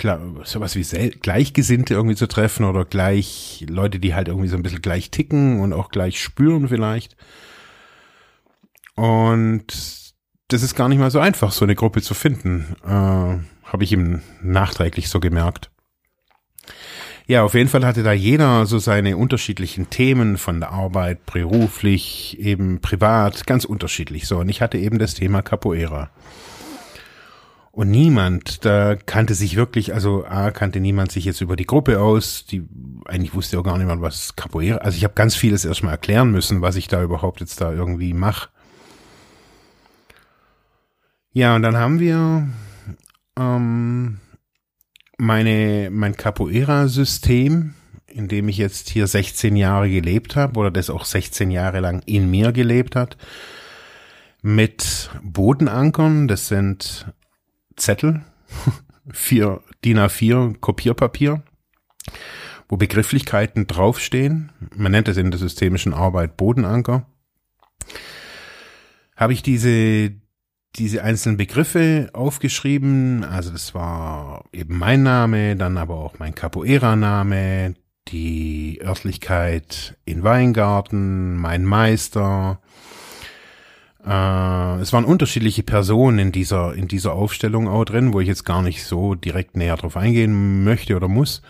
sowas 0.45 0.77
wie 0.77 1.11
Gleichgesinnte 1.11 1.95
irgendwie 1.95 2.17
zu 2.17 2.27
treffen 2.29 2.65
oder 2.65 2.85
gleich 2.85 3.65
Leute, 3.69 3.99
die 3.99 4.15
halt 4.15 4.29
irgendwie 4.29 4.49
so 4.49 4.57
ein 4.57 4.63
bisschen 4.63 4.83
gleich 4.83 5.11
ticken 5.11 5.61
und 5.61 5.73
auch 5.73 5.91
gleich 5.91 6.21
spüren 6.21 6.69
vielleicht. 6.69 7.17
Und 8.95 9.67
das 10.49 10.63
ist 10.63 10.75
gar 10.75 10.89
nicht 10.89 10.99
mal 10.99 11.11
so 11.11 11.21
einfach, 11.21 11.53
so 11.53 11.65
eine 11.65 11.75
Gruppe 11.75 12.03
zu 12.03 12.15
finden. 12.15 12.77
Äh, 12.85 12.89
Habe 12.89 13.85
ich 13.85 13.93
ihm 13.93 14.21
nachträglich 14.43 15.09
so 15.09 15.21
gemerkt. 15.21 15.71
Ja, 17.31 17.45
auf 17.45 17.55
jeden 17.55 17.69
Fall 17.69 17.87
hatte 17.87 18.03
da 18.03 18.11
jeder 18.11 18.67
so 18.67 18.81
seine 18.81 19.17
unterschiedlichen 19.17 19.89
Themen 19.89 20.37
von 20.37 20.59
der 20.59 20.73
Arbeit, 20.73 21.27
beruflich, 21.27 22.37
eben 22.41 22.81
privat, 22.81 23.47
ganz 23.47 23.65
unterschiedlich 23.65 24.27
so. 24.27 24.39
Und 24.39 24.49
ich 24.49 24.61
hatte 24.61 24.79
eben 24.79 24.99
das 24.99 25.15
Thema 25.15 25.41
Capoeira. 25.41 26.11
Und 27.71 27.89
niemand, 27.89 28.65
da 28.65 28.97
kannte 28.97 29.35
sich 29.35 29.55
wirklich, 29.55 29.95
also 29.95 30.25
A, 30.27 30.51
kannte 30.51 30.81
niemand 30.81 31.13
sich 31.13 31.25
jetzt 31.25 31.41
über 31.41 31.55
die 31.55 31.67
Gruppe 31.67 32.01
aus, 32.01 32.47
die 32.47 32.69
eigentlich 33.05 33.33
wusste 33.33 33.61
auch 33.61 33.63
gar 33.63 33.79
niemand, 33.79 34.03
was 34.03 34.35
Capoeira, 34.35 34.79
also 34.79 34.97
ich 34.97 35.05
habe 35.05 35.15
ganz 35.15 35.37
vieles 35.37 35.65
erstmal 35.65 35.93
erklären 35.93 36.33
müssen, 36.33 36.63
was 36.63 36.75
ich 36.75 36.89
da 36.89 37.01
überhaupt 37.01 37.39
jetzt 37.39 37.61
da 37.61 37.73
irgendwie 37.73 38.13
mache. 38.13 38.49
Ja, 41.33 41.55
und 41.55 41.63
dann 41.63 41.77
haben 41.77 42.01
wir 42.01 42.49
ähm, 43.39 44.19
meine, 45.21 45.91
mein 45.93 46.17
Capoeira-System, 46.17 47.75
in 48.07 48.29
dem 48.29 48.49
ich 48.49 48.57
jetzt 48.57 48.89
hier 48.89 49.07
16 49.07 49.55
Jahre 49.55 49.89
gelebt 49.91 50.35
habe 50.35 50.59
oder 50.59 50.71
das 50.71 50.91
auch 50.91 51.05
16 51.05 51.51
Jahre 51.51 51.81
lang 51.81 52.03
in 52.07 52.31
mir 52.31 52.53
gelebt 52.53 52.97
hat, 52.97 53.17
mit 54.43 55.11
Bodenankern, 55.23 56.27
das 56.27 56.49
sind 56.49 57.13
Zettel, 57.77 58.25
vier 59.13 59.61
DIN 59.85 59.99
A4 59.99 60.59
Kopierpapier, 60.59 61.43
wo 62.69 62.77
Begrifflichkeiten 62.77 63.67
draufstehen. 63.67 64.53
Man 64.75 64.93
nennt 64.93 65.09
es 65.09 65.19
in 65.19 65.31
der 65.31 65.39
systemischen 65.39 65.93
Arbeit 65.93 66.37
Bodenanker. 66.37 67.07
Habe 69.17 69.35
ich 69.35 69.43
diese 69.43 70.13
diese 70.77 71.03
einzelnen 71.03 71.37
Begriffe 71.37 72.11
aufgeschrieben. 72.13 73.25
Also 73.25 73.51
das 73.51 73.75
war 73.75 74.45
eben 74.53 74.79
mein 74.79 75.03
Name, 75.03 75.57
dann 75.57 75.77
aber 75.77 75.97
auch 75.97 76.19
mein 76.19 76.35
Capoeira-Name, 76.35 77.75
die 78.09 78.81
Örtlichkeit 78.83 79.97
in 80.05 80.23
Weingarten, 80.23 81.37
mein 81.37 81.65
Meister. 81.65 82.61
Äh, 84.05 84.81
es 84.81 84.93
waren 84.93 85.05
unterschiedliche 85.05 85.63
Personen 85.63 86.19
in 86.19 86.33
dieser, 86.33 86.75
in 86.75 86.89
dieser 86.89 87.13
Aufstellung 87.13 87.69
auch 87.69 87.85
drin, 87.85 88.13
wo 88.13 88.21
ich 88.21 88.29
jetzt 88.29 88.45
gar 88.45 88.63
nicht 88.63 88.85
so 88.85 89.15
direkt 89.15 89.57
näher 89.57 89.77
drauf 89.77 89.97
eingehen 89.97 90.65
möchte 90.65 90.97
oder 90.97 91.09
muss. 91.09 91.43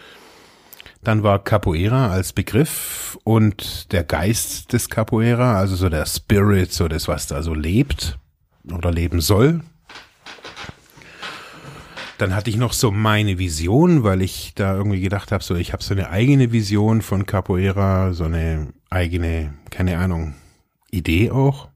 Dann 1.03 1.23
war 1.23 1.43
Capoeira 1.43 2.11
als 2.11 2.35
Begriff 2.35 3.19
und 3.25 3.91
der 3.93 4.05
Geist 4.05 4.73
des 4.75 4.91
Capoeira, 4.91 5.57
also 5.59 5.77
so 5.77 5.89
der 5.89 6.05
Spirit, 6.05 6.73
so 6.73 6.89
das, 6.89 7.09
was 7.09 7.27
da 7.27 7.43
so 7.43 7.55
lebt 7.55 8.19
oder 8.65 8.91
leben 8.91 9.21
soll. 9.21 9.61
Dann 12.19 12.35
hatte 12.35 12.51
ich 12.51 12.57
noch 12.57 12.75
so 12.75 12.91
meine 12.91 13.39
Vision, 13.39 14.03
weil 14.03 14.21
ich 14.21 14.53
da 14.55 14.77
irgendwie 14.77 15.01
gedacht 15.01 15.33
habe, 15.33 15.43
so 15.43 15.55
ich 15.55 15.73
habe 15.73 15.83
so 15.83 15.95
eine 15.95 16.11
eigene 16.11 16.53
Vision 16.53 17.01
von 17.01 17.25
Capoeira, 17.25 18.13
so 18.13 18.25
eine 18.25 18.75
eigene, 18.91 19.55
keine 19.71 19.97
Ahnung, 19.99 20.35
Idee 20.91 21.31
auch. 21.31 21.71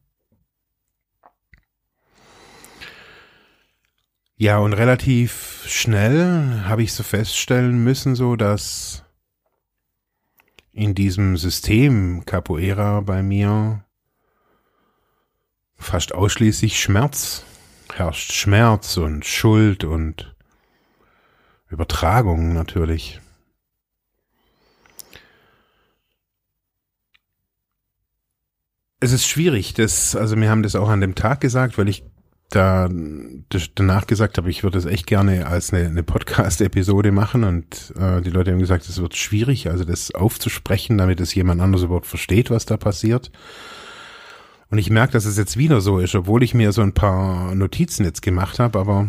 Ja, 4.36 4.58
und 4.58 4.72
relativ 4.72 5.64
schnell 5.66 6.64
habe 6.64 6.82
ich 6.82 6.92
so 6.92 7.02
feststellen 7.04 7.82
müssen, 7.82 8.14
so 8.14 8.36
dass 8.36 9.04
in 10.72 10.94
diesem 10.94 11.36
System 11.36 12.24
Capoeira 12.26 13.00
bei 13.00 13.22
mir 13.22 13.83
fast 15.76 16.14
ausschließlich 16.14 16.80
Schmerz 16.80 17.44
herrscht. 17.92 18.32
Schmerz 18.32 18.96
und 18.96 19.24
Schuld 19.24 19.84
und 19.84 20.34
Übertragung 21.68 22.52
natürlich. 22.52 23.20
Es 29.00 29.12
ist 29.12 29.26
schwierig, 29.26 29.74
das, 29.74 30.16
also 30.16 30.36
wir 30.36 30.48
haben 30.48 30.62
das 30.62 30.76
auch 30.76 30.88
an 30.88 31.02
dem 31.02 31.14
Tag 31.14 31.40
gesagt, 31.40 31.76
weil 31.76 31.88
ich 31.88 32.04
da 32.48 32.88
danach 33.74 34.06
gesagt 34.06 34.38
habe, 34.38 34.48
ich 34.48 34.62
würde 34.62 34.78
es 34.78 34.86
echt 34.86 35.06
gerne 35.06 35.46
als 35.46 35.72
eine, 35.72 35.86
eine 35.86 36.02
Podcast-Episode 36.02 37.10
machen 37.10 37.44
und 37.44 37.92
äh, 37.98 38.20
die 38.22 38.30
Leute 38.30 38.52
haben 38.52 38.60
gesagt, 38.60 38.88
es 38.88 39.00
wird 39.00 39.16
schwierig, 39.16 39.68
also 39.68 39.84
das 39.84 40.14
aufzusprechen, 40.14 40.98
damit 40.98 41.20
es 41.20 41.34
jemand 41.34 41.60
anderes 41.60 41.84
überhaupt 41.84 42.06
versteht, 42.06 42.50
was 42.50 42.64
da 42.64 42.76
passiert. 42.76 43.30
Und 44.74 44.78
ich 44.78 44.90
merke, 44.90 45.12
dass 45.12 45.24
es 45.24 45.36
jetzt 45.36 45.56
wieder 45.56 45.80
so 45.80 46.00
ist, 46.00 46.16
obwohl 46.16 46.42
ich 46.42 46.52
mir 46.52 46.72
so 46.72 46.82
ein 46.82 46.94
paar 46.94 47.54
Notizen 47.54 48.04
jetzt 48.04 48.22
gemacht 48.22 48.58
habe, 48.58 48.76
aber 48.80 49.08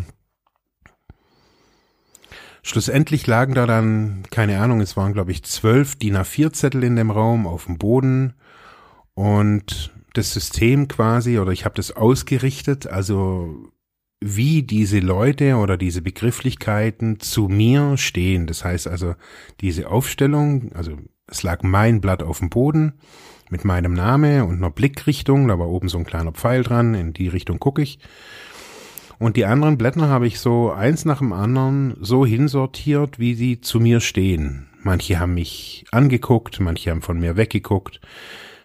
schlussendlich 2.62 3.26
lagen 3.26 3.54
da 3.54 3.66
dann, 3.66 4.22
keine 4.30 4.60
Ahnung, 4.60 4.80
es 4.80 4.96
waren 4.96 5.12
glaube 5.12 5.32
ich 5.32 5.42
zwölf 5.42 5.96
DIN 5.96 6.18
A4 6.18 6.52
Zettel 6.52 6.84
in 6.84 6.94
dem 6.94 7.10
Raum 7.10 7.48
auf 7.48 7.64
dem 7.64 7.78
Boden 7.78 8.34
und 9.14 9.92
das 10.14 10.32
System 10.32 10.86
quasi, 10.86 11.40
oder 11.40 11.50
ich 11.50 11.64
habe 11.64 11.74
das 11.74 11.90
ausgerichtet, 11.90 12.86
also 12.86 13.72
wie 14.20 14.62
diese 14.62 15.00
Leute 15.00 15.56
oder 15.56 15.76
diese 15.76 16.00
Begrifflichkeiten 16.00 17.18
zu 17.18 17.48
mir 17.48 17.96
stehen. 17.96 18.46
Das 18.46 18.64
heißt 18.64 18.86
also, 18.86 19.16
diese 19.60 19.90
Aufstellung, 19.90 20.70
also 20.74 20.96
es 21.26 21.42
lag 21.42 21.64
mein 21.64 22.00
Blatt 22.00 22.22
auf 22.22 22.38
dem 22.38 22.50
Boden 22.50 23.00
mit 23.50 23.64
meinem 23.64 23.94
Name 23.94 24.44
und 24.44 24.56
einer 24.56 24.70
Blickrichtung. 24.70 25.48
Da 25.48 25.58
war 25.58 25.68
oben 25.68 25.88
so 25.88 25.98
ein 25.98 26.04
kleiner 26.04 26.32
Pfeil 26.32 26.62
dran, 26.62 26.94
in 26.94 27.12
die 27.12 27.28
Richtung 27.28 27.58
gucke 27.58 27.82
ich. 27.82 27.98
Und 29.18 29.36
die 29.36 29.46
anderen 29.46 29.78
Blätter 29.78 30.08
habe 30.08 30.26
ich 30.26 30.40
so 30.40 30.70
eins 30.70 31.04
nach 31.04 31.18
dem 31.18 31.32
anderen 31.32 31.96
so 32.00 32.26
hinsortiert, 32.26 33.18
wie 33.18 33.34
sie 33.34 33.60
zu 33.60 33.80
mir 33.80 34.00
stehen. 34.00 34.68
Manche 34.82 35.18
haben 35.18 35.34
mich 35.34 35.84
angeguckt, 35.90 36.60
manche 36.60 36.90
haben 36.90 37.02
von 37.02 37.18
mir 37.18 37.36
weggeguckt, 37.36 38.00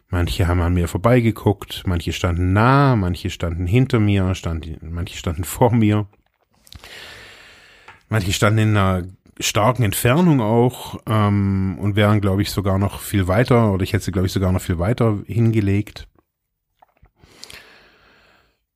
manche 0.09 0.47
haben 0.47 0.61
an 0.61 0.73
mir 0.73 0.87
vorbeigeguckt, 0.87 1.83
manche 1.87 2.11
standen 2.11 2.53
nah, 2.53 2.95
manche 2.95 3.29
standen 3.29 3.65
hinter 3.65 3.99
mir, 3.99 4.35
standen, 4.35 4.77
manche 4.91 5.17
standen 5.17 5.45
vor 5.45 5.73
mir. 5.73 6.05
Manche 8.09 8.33
standen 8.33 8.59
in 8.59 8.77
einer 8.77 9.03
starken 9.41 9.83
Entfernung 9.83 10.41
auch 10.41 10.99
ähm, 11.07 11.77
und 11.79 11.95
wären, 11.95 12.21
glaube 12.21 12.41
ich, 12.41 12.51
sogar 12.51 12.79
noch 12.79 12.99
viel 12.99 13.27
weiter 13.27 13.71
oder 13.71 13.83
ich 13.83 13.93
hätte 13.93 14.05
sie, 14.05 14.11
glaube 14.11 14.27
ich, 14.27 14.33
sogar 14.33 14.51
noch 14.51 14.61
viel 14.61 14.79
weiter 14.79 15.19
hingelegt. 15.25 16.07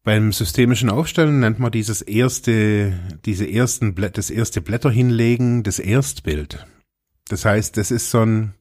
Beim 0.04 0.32
systemischen 0.32 0.92
Aufstellen 0.92 1.40
nennt 1.40 1.58
man 1.58 1.72
dieses 1.72 2.02
erste, 2.02 2.94
diese 3.26 3.50
ersten 3.50 3.96
Blätter, 3.96 4.14
das 4.14 4.30
erste 4.30 4.62
Blätter 4.62 4.92
hinlegen, 4.92 5.64
das 5.64 5.80
Erstbild. 5.80 6.68
Das 7.28 7.44
heißt, 7.44 7.76
das 7.78 7.90
ist 7.90 8.12
so 8.12 8.22
ein, 8.22 8.54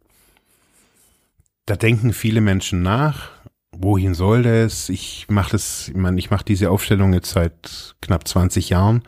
da 1.66 1.76
denken 1.76 2.14
viele 2.14 2.40
Menschen 2.40 2.82
nach, 2.82 3.30
wohin 3.72 4.14
soll 4.14 4.42
das? 4.42 4.88
Ich 4.88 5.26
mache 5.28 5.52
das, 5.52 5.88
ich 5.88 5.96
meine, 5.96 6.18
ich 6.18 6.30
mache 6.30 6.44
diese 6.44 6.70
Aufstellung 6.70 7.12
jetzt 7.12 7.30
seit 7.30 7.94
knapp 8.00 8.26
20 8.26 8.70
Jahren. 8.70 9.02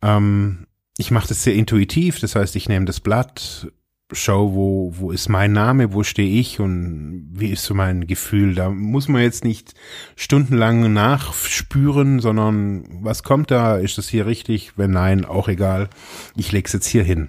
Ähm, 0.00 0.66
ich 0.98 1.10
mache 1.10 1.28
das 1.28 1.42
sehr 1.42 1.54
intuitiv, 1.54 2.20
das 2.20 2.34
heißt, 2.36 2.56
ich 2.56 2.68
nehme 2.68 2.86
das 2.86 3.00
Blatt, 3.00 3.70
schau, 4.12 4.54
wo, 4.54 4.94
wo 4.96 5.10
ist 5.10 5.28
mein 5.28 5.52
Name, 5.52 5.92
wo 5.92 6.02
stehe 6.04 6.40
ich 6.40 6.60
und 6.60 7.28
wie 7.32 7.50
ist 7.50 7.64
so 7.64 7.74
mein 7.74 8.06
Gefühl. 8.06 8.54
Da 8.54 8.70
muss 8.70 9.08
man 9.08 9.22
jetzt 9.22 9.44
nicht 9.44 9.74
stundenlang 10.14 10.92
nachspüren, 10.92 12.20
sondern 12.20 12.84
was 13.02 13.22
kommt 13.22 13.50
da? 13.50 13.76
Ist 13.76 13.98
das 13.98 14.08
hier 14.08 14.26
richtig? 14.26 14.72
Wenn 14.76 14.92
nein, 14.92 15.24
auch 15.24 15.48
egal. 15.48 15.88
Ich 16.36 16.52
leg's 16.52 16.72
jetzt 16.72 16.86
hier 16.86 17.02
hin. 17.02 17.28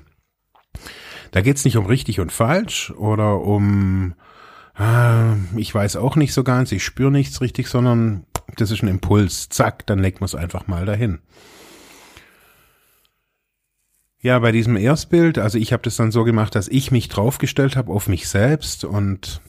Da 1.31 1.41
geht's 1.41 1.65
nicht 1.65 1.77
um 1.77 1.85
richtig 1.85 2.19
und 2.19 2.31
falsch 2.31 2.91
oder 2.91 3.41
um, 3.41 4.13
ah, 4.75 5.35
ich 5.57 5.73
weiß 5.73 5.97
auch 5.97 6.15
nicht 6.15 6.33
so 6.33 6.43
ganz, 6.43 6.71
ich 6.71 6.83
spüre 6.83 7.11
nichts 7.11 7.41
richtig, 7.41 7.67
sondern 7.67 8.23
das 8.55 8.71
ist 8.71 8.83
ein 8.83 8.87
Impuls. 8.87 9.49
Zack, 9.49 9.85
dann 9.87 9.99
legt 9.99 10.21
man 10.21 10.25
es 10.25 10.35
einfach 10.35 10.67
mal 10.67 10.85
dahin. 10.85 11.19
Ja, 14.27 14.39
bei 14.39 14.51
diesem 14.51 14.75
Erstbild, 14.75 15.37
also 15.37 15.57
ich 15.57 15.71
habe 15.71 15.83
das 15.83 15.95
dann 15.95 16.11
so 16.11 16.25
gemacht, 16.25 16.53
dass 16.53 16.67
ich 16.67 16.91
mich 16.91 17.07
draufgestellt 17.07 17.77
habe 17.77 17.93
auf 17.93 18.09
mich 18.09 18.27
selbst 18.27 18.83
und 18.83 19.39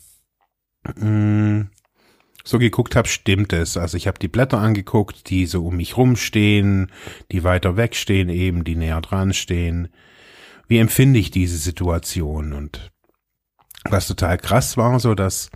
mh, 0.94 1.04
mm, 1.04 1.70
so 2.44 2.61
geguckt 2.61 2.94
habe, 2.94 3.08
stimmt 3.08 3.52
es. 3.52 3.76
Also 3.76 3.97
ich 3.97 4.06
habe 4.06 4.20
die 4.20 4.28
Blätter 4.28 4.58
angeguckt, 4.58 5.30
die 5.30 5.47
so 5.47 5.66
um 5.66 5.78
mich 5.78 5.97
rumstehen, 5.97 6.92
die 7.32 7.42
weiter 7.42 7.76
weg 7.76 7.97
stehen 7.97 8.28
eben, 8.28 8.62
die 8.62 8.76
näher 8.76 9.00
dran 9.00 9.32
stehen. 9.32 9.88
Wie 10.68 10.78
empfinde 10.78 11.18
ich 11.18 11.32
diese 11.32 11.56
Situation? 11.56 12.52
Und 12.52 12.92
was 13.90 14.06
total 14.06 14.38
krass 14.38 14.76
war, 14.76 15.00
so 15.00 15.16
dass 15.16 15.50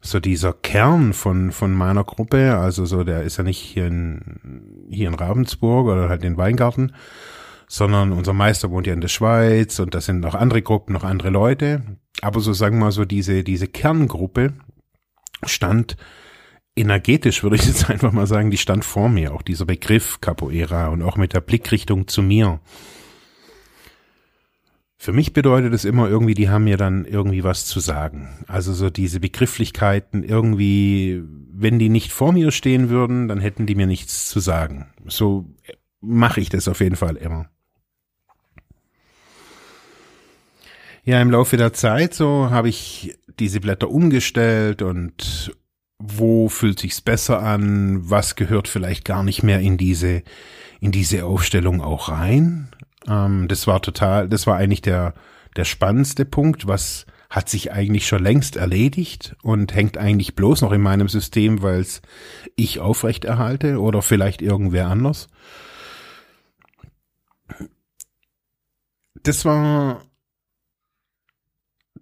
so 0.00 0.20
dieser 0.20 0.54
Kern 0.54 1.12
von, 1.12 1.52
von 1.52 1.74
meiner 1.74 2.04
Gruppe, 2.04 2.56
also 2.56 2.86
so, 2.86 3.04
der 3.04 3.24
ist 3.24 3.36
ja 3.36 3.44
nicht 3.44 3.60
hier 3.60 3.88
in, 3.88 4.86
hier 4.88 5.08
in 5.08 5.14
Ravensburg 5.16 5.86
oder 5.86 6.08
halt 6.08 6.24
in 6.24 6.38
Weingarten, 6.38 6.92
sondern 7.72 8.12
unser 8.12 8.34
Meister 8.34 8.70
wohnt 8.70 8.86
ja 8.86 8.92
in 8.92 9.00
der 9.00 9.08
Schweiz 9.08 9.78
und 9.78 9.94
das 9.94 10.04
sind 10.04 10.20
noch 10.20 10.34
andere 10.34 10.60
Gruppen, 10.60 10.92
noch 10.92 11.04
andere 11.04 11.30
Leute. 11.30 11.82
Aber 12.20 12.38
so 12.40 12.52
sagen 12.52 12.76
wir 12.76 12.84
mal 12.84 12.92
so, 12.92 13.06
diese, 13.06 13.44
diese 13.44 13.66
Kerngruppe 13.66 14.52
stand 15.46 15.96
energetisch, 16.76 17.42
würde 17.42 17.56
ich 17.56 17.64
jetzt 17.64 17.88
einfach 17.90 18.12
mal 18.12 18.26
sagen, 18.26 18.50
die 18.50 18.58
stand 18.58 18.84
vor 18.84 19.08
mir, 19.08 19.32
auch 19.32 19.40
dieser 19.40 19.64
Begriff 19.64 20.20
Capoeira 20.20 20.88
und 20.88 21.00
auch 21.00 21.16
mit 21.16 21.32
der 21.32 21.40
Blickrichtung 21.40 22.08
zu 22.08 22.22
mir. 22.22 22.60
Für 24.98 25.14
mich 25.14 25.32
bedeutet 25.32 25.72
es 25.72 25.86
immer 25.86 26.10
irgendwie, 26.10 26.34
die 26.34 26.50
haben 26.50 26.64
mir 26.64 26.76
dann 26.76 27.06
irgendwie 27.06 27.42
was 27.42 27.64
zu 27.64 27.80
sagen. 27.80 28.44
Also 28.48 28.74
so 28.74 28.90
diese 28.90 29.18
Begrifflichkeiten 29.18 30.24
irgendwie, 30.24 31.22
wenn 31.50 31.78
die 31.78 31.88
nicht 31.88 32.12
vor 32.12 32.32
mir 32.32 32.50
stehen 32.50 32.90
würden, 32.90 33.28
dann 33.28 33.40
hätten 33.40 33.64
die 33.64 33.76
mir 33.76 33.86
nichts 33.86 34.28
zu 34.28 34.40
sagen. 34.40 34.92
So 35.06 35.46
mache 36.02 36.42
ich 36.42 36.50
das 36.50 36.68
auf 36.68 36.80
jeden 36.80 36.96
Fall 36.96 37.16
immer. 37.16 37.48
Ja, 41.04 41.20
im 41.20 41.30
Laufe 41.30 41.56
der 41.56 41.72
Zeit 41.72 42.14
so 42.14 42.50
habe 42.50 42.68
ich 42.68 43.18
diese 43.40 43.60
Blätter 43.60 43.90
umgestellt 43.90 44.82
und 44.82 45.52
wo 45.98 46.48
fühlt 46.48 46.78
sich's 46.78 47.00
besser 47.00 47.42
an? 47.42 48.08
Was 48.08 48.36
gehört 48.36 48.68
vielleicht 48.68 49.04
gar 49.04 49.24
nicht 49.24 49.42
mehr 49.42 49.60
in 49.60 49.76
diese 49.76 50.22
in 50.80 50.92
diese 50.92 51.24
Aufstellung 51.24 51.80
auch 51.80 52.08
rein? 52.08 52.68
Ähm, 53.08 53.48
das 53.48 53.66
war 53.66 53.82
total, 53.82 54.28
das 54.28 54.46
war 54.46 54.56
eigentlich 54.56 54.82
der 54.82 55.14
der 55.56 55.64
spannendste 55.64 56.24
Punkt. 56.24 56.68
Was 56.68 57.06
hat 57.30 57.48
sich 57.48 57.72
eigentlich 57.72 58.06
schon 58.06 58.22
längst 58.22 58.56
erledigt 58.56 59.34
und 59.42 59.74
hängt 59.74 59.98
eigentlich 59.98 60.36
bloß 60.36 60.60
noch 60.62 60.72
in 60.72 60.82
meinem 60.82 61.08
System, 61.08 61.62
weil 61.62 61.80
es 61.80 62.00
ich 62.56 62.78
aufrechterhalte 62.78 63.80
oder 63.80 64.02
vielleicht 64.02 64.40
irgendwer 64.40 64.86
anders? 64.86 65.28
Das 69.22 69.44
war 69.44 70.02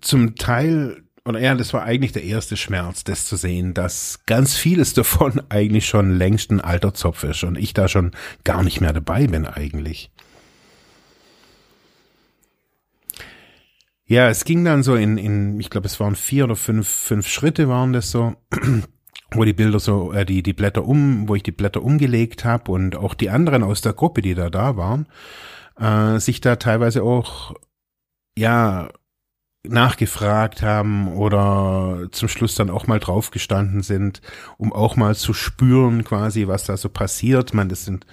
zum 0.00 0.36
Teil, 0.36 1.02
oder 1.24 1.40
ja, 1.40 1.54
das 1.54 1.72
war 1.72 1.82
eigentlich 1.82 2.12
der 2.12 2.24
erste 2.24 2.56
Schmerz, 2.56 3.04
das 3.04 3.26
zu 3.26 3.36
sehen, 3.36 3.74
dass 3.74 4.20
ganz 4.26 4.56
vieles 4.56 4.94
davon 4.94 5.42
eigentlich 5.48 5.86
schon 5.86 6.16
längst 6.16 6.50
ein 6.50 6.60
alter 6.60 6.94
Zopf 6.94 7.24
ist 7.24 7.44
und 7.44 7.56
ich 7.56 7.74
da 7.74 7.88
schon 7.88 8.12
gar 8.44 8.62
nicht 8.62 8.80
mehr 8.80 8.92
dabei 8.92 9.26
bin 9.26 9.46
eigentlich. 9.46 10.10
Ja, 14.10 14.28
es 14.28 14.44
ging 14.44 14.64
dann 14.64 14.82
so 14.82 14.96
in, 14.96 15.18
in 15.18 15.60
ich 15.60 15.70
glaube, 15.70 15.86
es 15.86 16.00
waren 16.00 16.16
vier 16.16 16.42
oder 16.42 16.56
fünf, 16.56 16.88
fünf 16.88 17.28
Schritte 17.28 17.68
waren 17.68 17.92
das 17.92 18.10
so, 18.10 18.34
wo 19.30 19.44
die 19.44 19.52
Bilder 19.52 19.78
so, 19.78 20.12
äh, 20.12 20.26
die, 20.26 20.42
die 20.42 20.52
Blätter 20.52 20.84
um, 20.84 21.28
wo 21.28 21.36
ich 21.36 21.44
die 21.44 21.52
Blätter 21.52 21.80
umgelegt 21.80 22.44
habe 22.44 22.72
und 22.72 22.96
auch 22.96 23.14
die 23.14 23.30
anderen 23.30 23.62
aus 23.62 23.82
der 23.82 23.92
Gruppe, 23.92 24.20
die 24.20 24.34
da 24.34 24.50
da 24.50 24.76
waren, 24.76 25.06
äh, 25.78 26.18
sich 26.18 26.40
da 26.40 26.56
teilweise 26.56 27.04
auch, 27.04 27.54
ja, 28.36 28.88
nachgefragt 29.66 30.62
haben 30.62 31.08
oder 31.08 32.08
zum 32.12 32.28
Schluss 32.28 32.54
dann 32.54 32.70
auch 32.70 32.86
mal 32.86 32.98
draufgestanden 32.98 33.82
sind, 33.82 34.22
um 34.56 34.72
auch 34.72 34.96
mal 34.96 35.14
zu 35.14 35.34
spüren 35.34 36.04
quasi, 36.04 36.46
was 36.46 36.64
da 36.64 36.76
so 36.76 36.88
passiert. 36.88 37.52
Man, 37.52 37.68
das 37.68 37.84
sind, 37.84 38.06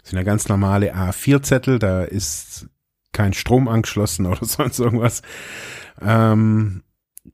das 0.00 0.10
sind 0.10 0.18
ja 0.18 0.24
ganz 0.24 0.48
normale 0.48 0.94
A4-Zettel, 0.94 1.78
da 1.78 2.04
ist 2.04 2.68
kein 3.12 3.34
Strom 3.34 3.68
angeschlossen 3.68 4.26
oder 4.26 4.44
sonst 4.44 4.78
irgendwas. 4.78 5.22
Ähm, 6.00 6.82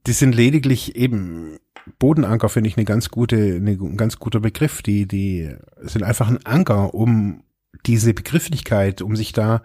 die 0.07 0.13
sind 0.13 0.35
lediglich 0.35 0.97
eben 0.97 1.59
Bodenanker 1.99 2.49
finde 2.49 2.69
ich 2.69 2.77
eine 2.77 2.85
ganz 2.85 3.11
gute, 3.11 3.37
eine, 3.37 3.73
ein 3.73 3.97
ganz 3.97 4.19
guter 4.19 4.41
Begriff. 4.41 4.83
Die, 4.83 5.07
die 5.07 5.55
sind 5.83 6.03
einfach 6.03 6.29
ein 6.29 6.45
Anker, 6.45 6.95
um 6.95 7.44
diese 7.87 8.15
Begrifflichkeit, 8.15 9.03
um 9.03 9.17
sich 9.17 9.33
da 9.33 9.63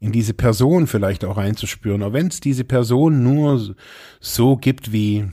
in 0.00 0.12
diese 0.12 0.34
Person 0.34 0.86
vielleicht 0.86 1.24
auch 1.24 1.36
reinzuspüren. 1.36 2.02
Auch 2.02 2.12
wenn 2.12 2.28
es 2.28 2.40
diese 2.40 2.64
Person 2.64 3.22
nur 3.22 3.74
so 4.20 4.56
gibt, 4.56 4.92
wie 4.92 5.30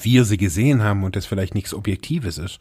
wir 0.00 0.24
sie 0.24 0.36
gesehen 0.36 0.82
haben 0.82 1.04
und 1.04 1.16
das 1.16 1.26
vielleicht 1.26 1.54
nichts 1.54 1.74
Objektives 1.74 2.38
ist. 2.38 2.58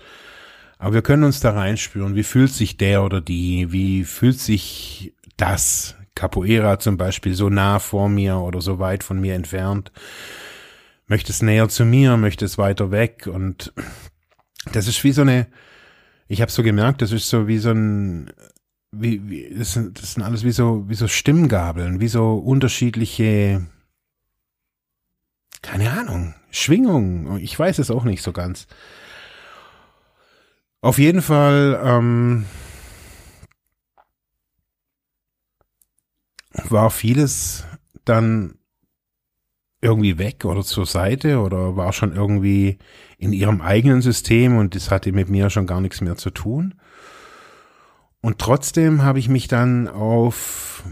Aber 0.78 0.96
wir 0.96 1.02
können 1.02 1.24
uns 1.24 1.40
da 1.40 1.52
reinspüren. 1.52 2.16
Wie 2.16 2.24
fühlt 2.24 2.52
sich 2.52 2.78
der 2.78 3.04
oder 3.04 3.22
die? 3.22 3.72
Wie 3.72 4.04
fühlt 4.04 4.40
sich 4.40 5.14
das? 5.38 5.96
Capoeira 6.16 6.80
zum 6.80 6.98
Beispiel 6.98 7.36
so 7.36 7.50
nah 7.50 7.80
vor 7.80 8.08
mir 8.08 8.38
oder 8.38 8.62
so 8.62 8.80
weit 8.80 9.04
von 9.04 9.20
mir 9.20 9.36
entfernt. 9.36 9.92
Möchte 11.08 11.32
es 11.32 11.42
näher 11.42 11.70
zu 11.70 11.86
mir, 11.86 12.18
möchte 12.18 12.46
es 12.46 12.58
weiter 12.58 12.90
weg 12.90 13.28
und 13.32 13.74
das 14.72 14.88
ist 14.88 15.04
wie 15.04 15.12
so 15.12 15.22
eine, 15.22 15.48
ich 16.28 16.42
habe 16.42 16.52
so 16.52 16.64
gemerkt, 16.64 17.02
das 17.02 17.12
ist 17.12 17.30
so 17.30 17.48
wie 17.48 17.60
so 17.60 17.70
ein 17.70 18.32
wie, 18.98 19.30
wie 19.30 19.56
das, 19.58 19.74
sind, 19.74 20.02
das 20.02 20.14
sind 20.14 20.24
alles 20.24 20.44
wie 20.44 20.52
so, 20.52 20.88
wie 20.88 20.96
so 20.96 21.08
Stimmgabeln, 21.08 22.00
wie 22.00 22.08
so 22.08 22.36
unterschiedliche, 22.36 23.66
keine 25.62 25.92
Ahnung, 25.92 26.36
Schwingungen. 26.52 27.40
Ich 27.40 27.58
weiß 27.58 27.80
es 27.80 27.92
auch 27.92 28.04
nicht 28.04 28.22
so 28.22 28.32
ganz. 28.32 28.68
Auf 30.82 31.00
jeden 31.00 31.22
Fall 31.22 31.82
ähm, 31.84 32.46
war 36.70 36.92
vieles 36.92 37.66
dann 38.06 38.56
irgendwie 39.82 40.18
weg 40.18 40.46
oder 40.46 40.64
zur 40.64 40.86
Seite 40.86 41.40
oder 41.40 41.76
war 41.76 41.94
schon 41.94 42.16
irgendwie 42.16 42.80
in 43.18 43.34
ihrem 43.34 43.62
eigenen 43.62 44.02
System 44.02 44.58
und 44.58 44.76
das 44.76 44.92
hatte 44.92 45.12
mit 45.12 45.30
mir 45.30 45.50
schon 45.50 45.68
gar 45.68 45.82
nichts 45.82 46.02
mehr 46.02 46.16
zu 46.16 46.32
tun. 46.32 46.76
Und 48.26 48.40
trotzdem 48.40 49.04
habe 49.04 49.20
ich 49.20 49.30
mich 49.30 49.48
dann 49.48 49.88
auf 49.88 50.84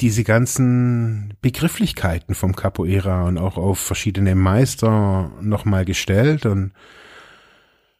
diese 0.00 0.24
ganzen 0.24 1.34
Begrifflichkeiten 1.42 2.34
vom 2.34 2.56
Capoeira 2.56 3.24
und 3.24 3.36
auch 3.36 3.58
auf 3.58 3.78
verschiedene 3.78 4.34
Meister 4.34 5.32
nochmal 5.42 5.84
gestellt 5.84 6.46
und, 6.46 6.72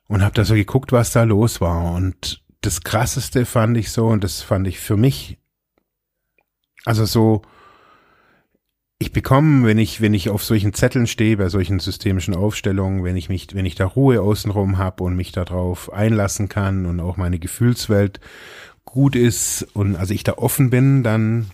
und 0.08 0.22
habe 0.22 0.32
da 0.36 0.46
so 0.46 0.54
geguckt, 0.54 0.90
was 0.90 1.12
da 1.12 1.24
los 1.24 1.60
war. 1.60 1.92
Und 1.92 2.42
das 2.62 2.80
Krasseste 2.80 3.44
fand 3.44 3.76
ich 3.76 3.92
so, 3.92 4.06
und 4.06 4.24
das 4.24 4.40
fand 4.40 4.66
ich 4.66 4.78
für 4.78 4.96
mich, 4.96 5.36
also 6.86 7.04
so, 7.04 7.42
ich 9.06 9.12
bekomme, 9.12 9.64
wenn 9.64 9.78
ich, 9.78 10.00
wenn 10.00 10.14
ich 10.14 10.30
auf 10.30 10.42
solchen 10.42 10.74
Zetteln 10.74 11.06
stehe, 11.06 11.36
bei 11.36 11.48
solchen 11.48 11.78
systemischen 11.78 12.34
Aufstellungen, 12.34 13.04
wenn 13.04 13.16
ich 13.16 13.28
mich, 13.28 13.54
wenn 13.54 13.64
ich 13.64 13.76
da 13.76 13.86
Ruhe 13.86 14.20
außenrum 14.20 14.78
habe 14.78 15.04
und 15.04 15.14
mich 15.14 15.30
darauf 15.30 15.92
einlassen 15.92 16.48
kann 16.48 16.86
und 16.86 16.98
auch 16.98 17.16
meine 17.16 17.38
Gefühlswelt 17.38 18.18
gut 18.84 19.14
ist 19.14 19.62
und 19.74 19.94
also 19.94 20.12
ich 20.12 20.24
da 20.24 20.32
offen 20.38 20.70
bin, 20.70 21.04
dann 21.04 21.46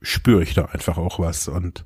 spüre 0.00 0.44
ich 0.44 0.54
da 0.54 0.66
einfach 0.66 0.98
auch 0.98 1.18
was 1.18 1.48
und 1.48 1.84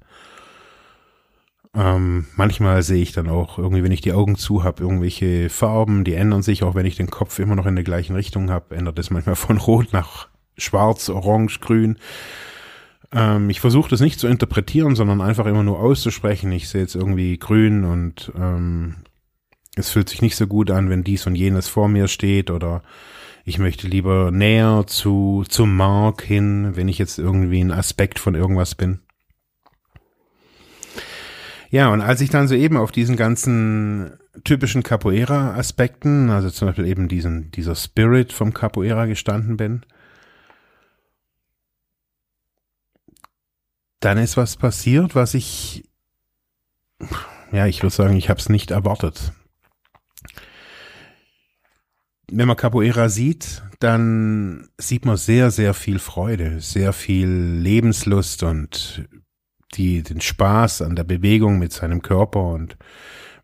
ähm, 1.75 2.27
manchmal 2.37 2.83
sehe 2.83 3.03
ich 3.03 3.13
dann 3.13 3.31
auch 3.31 3.59
irgendwie, 3.59 3.83
wenn 3.83 3.93
ich 3.93 4.03
die 4.03 4.13
Augen 4.13 4.37
zu 4.37 4.63
habe, 4.63 4.83
irgendwelche 4.83 5.49
Farben, 5.49 6.05
die 6.05 6.15
ändern 6.15 6.43
sich, 6.43 6.65
auch 6.65 6.75
wenn 6.75 6.87
ich 6.87 6.97
den 6.97 7.11
Kopf 7.11 7.39
immer 7.39 7.57
noch 7.57 7.67
in 7.67 7.77
der 7.77 7.85
gleichen 7.85 8.15
Richtung 8.15 8.51
habe, 8.51 8.77
ändert 8.77 8.99
es 8.99 9.09
manchmal 9.09 9.37
von 9.37 9.57
rot 9.67 9.95
nach 9.95 10.29
schwarz, 10.59 11.09
orange, 11.09 11.61
grün. 11.61 11.97
Ähm, 13.13 13.51
ich 13.51 13.61
versuche 13.61 13.91
das 13.91 14.01
nicht 14.01 14.21
zu 14.21 14.27
interpretieren, 14.27 14.95
sondern 14.95 15.21
einfach 15.21 15.47
immer 15.47 15.63
nur 15.63 15.79
auszusprechen. 15.79 16.53
Ich 16.53 16.69
sehe 16.69 16.83
jetzt 16.83 16.95
irgendwie 16.95 17.39
grün 17.39 17.85
und 17.85 18.33
ähm, 18.37 18.97
es 19.77 19.91
fühlt 19.91 20.09
sich 20.09 20.23
nicht 20.23 20.37
so 20.37 20.47
gut 20.47 20.71
an, 20.71 20.91
wenn 20.91 21.05
dies 21.05 21.27
und 21.27 21.35
jenes 21.35 21.69
vor 21.69 21.89
mir 21.89 22.09
steht 22.09 22.51
oder 22.51 22.83
ich 23.45 23.59
möchte 23.59 23.87
lieber 23.87 24.33
näher 24.33 24.85
zu, 24.87 25.45
zu 25.49 25.67
Mark 25.67 26.23
hin, 26.23 26.73
wenn 26.75 26.89
ich 26.89 26.99
jetzt 26.99 27.19
irgendwie 27.19 27.61
ein 27.61 27.71
Aspekt 27.71 28.19
von 28.19 28.35
irgendwas 28.35 28.75
bin. 28.75 29.01
Ja, 31.71 31.93
und 31.93 32.01
als 32.01 32.21
ich 32.21 32.31
dann 32.31 32.49
so 32.49 32.55
eben 32.55 32.77
auf 32.77 32.91
diesen 32.91 33.17
ganzen 33.17 34.13
typischen 34.45 34.83
Capoeira-Aspekten, 34.83 36.31
also 36.31 36.51
zum 36.51 36.69
Beispiel 36.69 36.87
eben 36.87 37.09
diesen, 37.09 37.51
dieser 37.51 37.75
Spirit 37.75 38.33
vom 38.33 38.53
Capoeira 38.53 39.07
gestanden 39.07 39.57
bin, 39.57 39.83
dann 44.01 44.19
ist 44.19 44.37
was 44.37 44.57
passiert, 44.57 45.15
was 45.15 45.35
ich, 45.35 45.85
ja, 47.53 47.67
ich 47.67 47.83
würde 47.83 47.95
sagen, 47.95 48.17
ich 48.17 48.29
habe 48.29 48.41
es 48.41 48.49
nicht 48.49 48.71
erwartet. 48.71 49.33
Wenn 52.31 52.49
man 52.49 52.57
Capoeira 52.57 53.09
sieht, 53.09 53.63
dann 53.79 54.69
sieht 54.79 55.05
man 55.05 55.17
sehr, 55.17 55.51
sehr 55.51 55.75
viel 55.75 55.99
Freude, 55.99 56.61
sehr 56.61 56.93
viel 56.93 57.29
Lebenslust 57.29 58.43
und 58.43 59.09
die, 59.75 60.03
den 60.03 60.21
Spaß 60.21 60.83
an 60.83 60.97
der 60.97 61.05
Bewegung 61.05 61.59
mit 61.59 61.73
seinem 61.73 62.03
Körper 62.03 62.43
und 62.49 62.77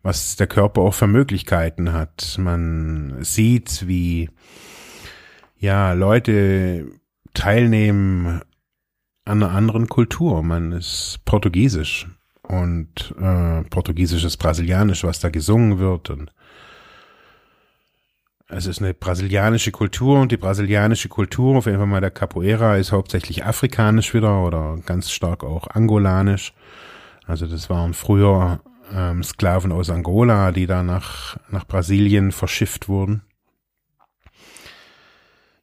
was 0.01 0.35
der 0.35 0.47
Körper 0.47 0.81
auch 0.81 0.93
für 0.93 1.07
Möglichkeiten 1.07 1.93
hat. 1.93 2.35
Man 2.37 3.23
sieht, 3.23 3.87
wie 3.87 4.29
ja 5.57 5.93
Leute 5.93 6.87
teilnehmen 7.33 8.41
einer 9.25 9.51
anderen 9.51 9.87
Kultur. 9.87 10.43
Man 10.43 10.71
ist 10.71 11.19
portugiesisch 11.25 12.07
und 12.41 13.15
äh, 13.19 13.63
portugiesisch 13.69 14.23
ist 14.23 14.37
brasilianisch, 14.37 15.03
was 15.03 15.19
da 15.19 15.29
gesungen 15.29 15.79
wird 15.79 16.09
und 16.09 16.31
es 18.49 18.67
ist 18.67 18.81
eine 18.81 18.93
brasilianische 18.93 19.71
Kultur 19.71 20.19
und 20.19 20.31
die 20.31 20.37
brasilianische 20.37 21.09
Kultur, 21.09 21.57
auf 21.57 21.65
jeden 21.65 21.79
Fall 21.79 21.87
mal 21.87 22.01
der 22.01 22.11
Capoeira, 22.11 22.77
ist 22.77 22.91
hauptsächlich 22.91 23.45
afrikanisch 23.45 24.13
wieder 24.13 24.43
oder 24.43 24.77
ganz 24.85 25.09
stark 25.09 25.43
auch 25.43 25.67
angolanisch. 25.67 26.53
Also 27.25 27.47
das 27.47 27.69
waren 27.71 27.93
früher 27.93 28.59
ähm, 28.93 29.23
Sklaven 29.23 29.71
aus 29.71 29.89
Angola, 29.89 30.51
die 30.51 30.67
da 30.67 30.83
nach, 30.83 31.37
nach 31.49 31.65
Brasilien 31.65 32.31
verschifft 32.31 32.87
wurden. 32.89 33.23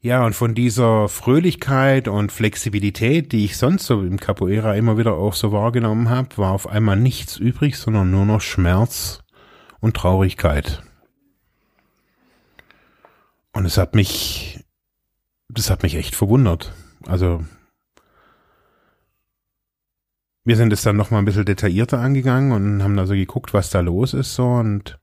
Ja, 0.02 0.24
und 0.24 0.32
von 0.34 0.54
dieser 0.54 1.08
Fröhlichkeit 1.08 2.08
und 2.08 2.32
Flexibilität, 2.32 3.32
die 3.32 3.44
ich 3.44 3.58
sonst 3.58 3.84
so 3.84 4.00
im 4.00 4.18
Capoeira 4.18 4.74
immer 4.74 4.96
wieder 4.96 5.12
auch 5.14 5.34
so 5.34 5.52
wahrgenommen 5.52 6.08
habe, 6.08 6.38
war 6.38 6.52
auf 6.52 6.66
einmal 6.66 6.96
nichts 6.96 7.36
übrig, 7.36 7.76
sondern 7.76 8.10
nur 8.10 8.24
noch 8.24 8.40
Schmerz 8.40 9.22
und 9.80 9.94
Traurigkeit. 9.94 10.82
Und 13.52 13.66
es 13.66 13.76
hat 13.76 13.94
mich, 13.94 14.64
das 15.50 15.68
hat 15.68 15.82
mich 15.82 15.96
echt 15.96 16.14
verwundert. 16.14 16.72
Also, 17.06 17.44
wir 20.44 20.56
sind 20.56 20.72
es 20.72 20.80
dann 20.80 20.96
noch 20.96 21.10
mal 21.10 21.18
ein 21.18 21.24
bisschen 21.26 21.44
detaillierter 21.44 21.98
angegangen 21.98 22.52
und 22.52 22.82
haben 22.82 22.98
also 22.98 23.12
geguckt, 23.12 23.52
was 23.52 23.68
da 23.68 23.80
los 23.80 24.14
ist 24.14 24.34
so 24.34 24.46
und 24.46 24.99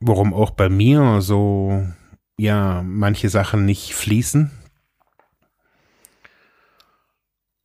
warum 0.00 0.34
auch 0.34 0.50
bei 0.50 0.68
mir 0.68 1.20
so, 1.20 1.86
ja, 2.38 2.82
manche 2.82 3.28
Sachen 3.28 3.64
nicht 3.64 3.94
fließen. 3.94 4.50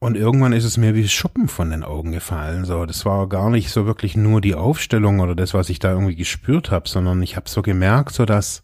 Und 0.01 0.15
irgendwann 0.15 0.53
ist 0.53 0.63
es 0.63 0.77
mir 0.77 0.95
wie 0.95 1.07
Schuppen 1.09 1.49
von 1.49 1.71
den 1.71 1.83
Augen 1.83 2.13
gefallen. 2.13 2.63
So, 2.63 2.85
das 2.85 3.05
war 3.05 3.27
gar 3.27 3.49
nicht 3.49 3.69
so 3.69 3.85
wirklich 3.85 4.15
nur 4.15 4.39
die 4.39 4.55
Aufstellung 4.55 5.19
oder 5.19 5.35
das, 5.35 5.53
was 5.53 5.69
ich 5.69 5.79
da 5.79 5.91
irgendwie 5.91 6.15
gespürt 6.15 6.71
habe, 6.71 6.87
sondern 6.87 7.21
ich 7.21 7.35
habe 7.35 7.49
so 7.49 7.61
gemerkt, 7.61 8.13
so 8.13 8.25
dass 8.25 8.61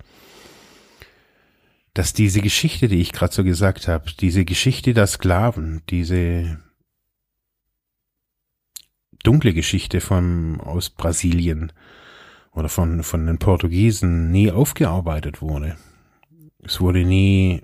dass 1.94 2.12
diese 2.12 2.42
Geschichte, 2.42 2.90
die 2.90 3.00
ich 3.00 3.14
gerade 3.14 3.34
so 3.34 3.44
gesagt 3.44 3.88
habe, 3.88 4.12
diese 4.20 4.44
Geschichte 4.44 4.94
der 4.94 5.08
Sklaven, 5.08 5.82
diese 5.90 6.60
dunkle 9.24 9.54
Geschichte 9.54 10.02
von 10.02 10.60
aus 10.60 10.90
Brasilien 10.90 11.72
oder 12.56 12.70
von 12.70 13.04
von 13.04 13.26
den 13.28 13.38
Portugiesen 13.38 14.32
nie 14.32 14.52
aufgearbeitet 14.52 15.42
wurde. 15.42 15.76
Es 16.64 16.82
wurde 16.82 17.06
nie 17.06 17.62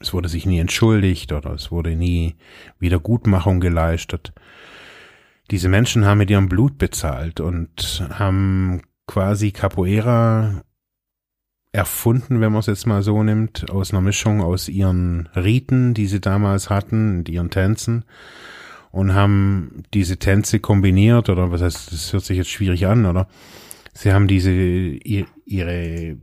es 0.00 0.12
wurde 0.12 0.28
sich 0.28 0.46
nie 0.46 0.58
entschuldigt 0.58 1.32
oder 1.32 1.52
es 1.52 1.70
wurde 1.70 1.96
nie 1.96 2.36
Wiedergutmachung 2.78 3.60
geleistet. 3.60 4.32
Diese 5.50 5.68
Menschen 5.68 6.04
haben 6.04 6.18
mit 6.18 6.30
ihrem 6.30 6.48
Blut 6.48 6.78
bezahlt 6.78 7.40
und 7.40 8.06
haben 8.10 8.82
quasi 9.06 9.50
Capoeira 9.50 10.62
erfunden, 11.72 12.40
wenn 12.40 12.52
man 12.52 12.60
es 12.60 12.66
jetzt 12.66 12.86
mal 12.86 13.02
so 13.02 13.22
nimmt, 13.22 13.68
aus 13.70 13.92
einer 13.92 14.00
Mischung 14.00 14.40
aus 14.40 14.68
ihren 14.68 15.28
Riten, 15.34 15.92
die 15.92 16.06
sie 16.06 16.20
damals 16.20 16.70
hatten, 16.70 17.18
und 17.18 17.28
ihren 17.28 17.50
Tänzen 17.50 18.04
und 18.92 19.12
haben 19.12 19.82
diese 19.92 20.18
Tänze 20.18 20.60
kombiniert 20.60 21.28
oder 21.28 21.50
was 21.50 21.62
heißt, 21.62 21.92
das 21.92 22.12
hört 22.12 22.24
sich 22.24 22.36
jetzt 22.36 22.50
schwierig 22.50 22.86
an, 22.86 23.06
oder? 23.06 23.26
Sie 23.94 24.12
haben 24.12 24.28
diese 24.28 24.50
ihre 24.50 26.18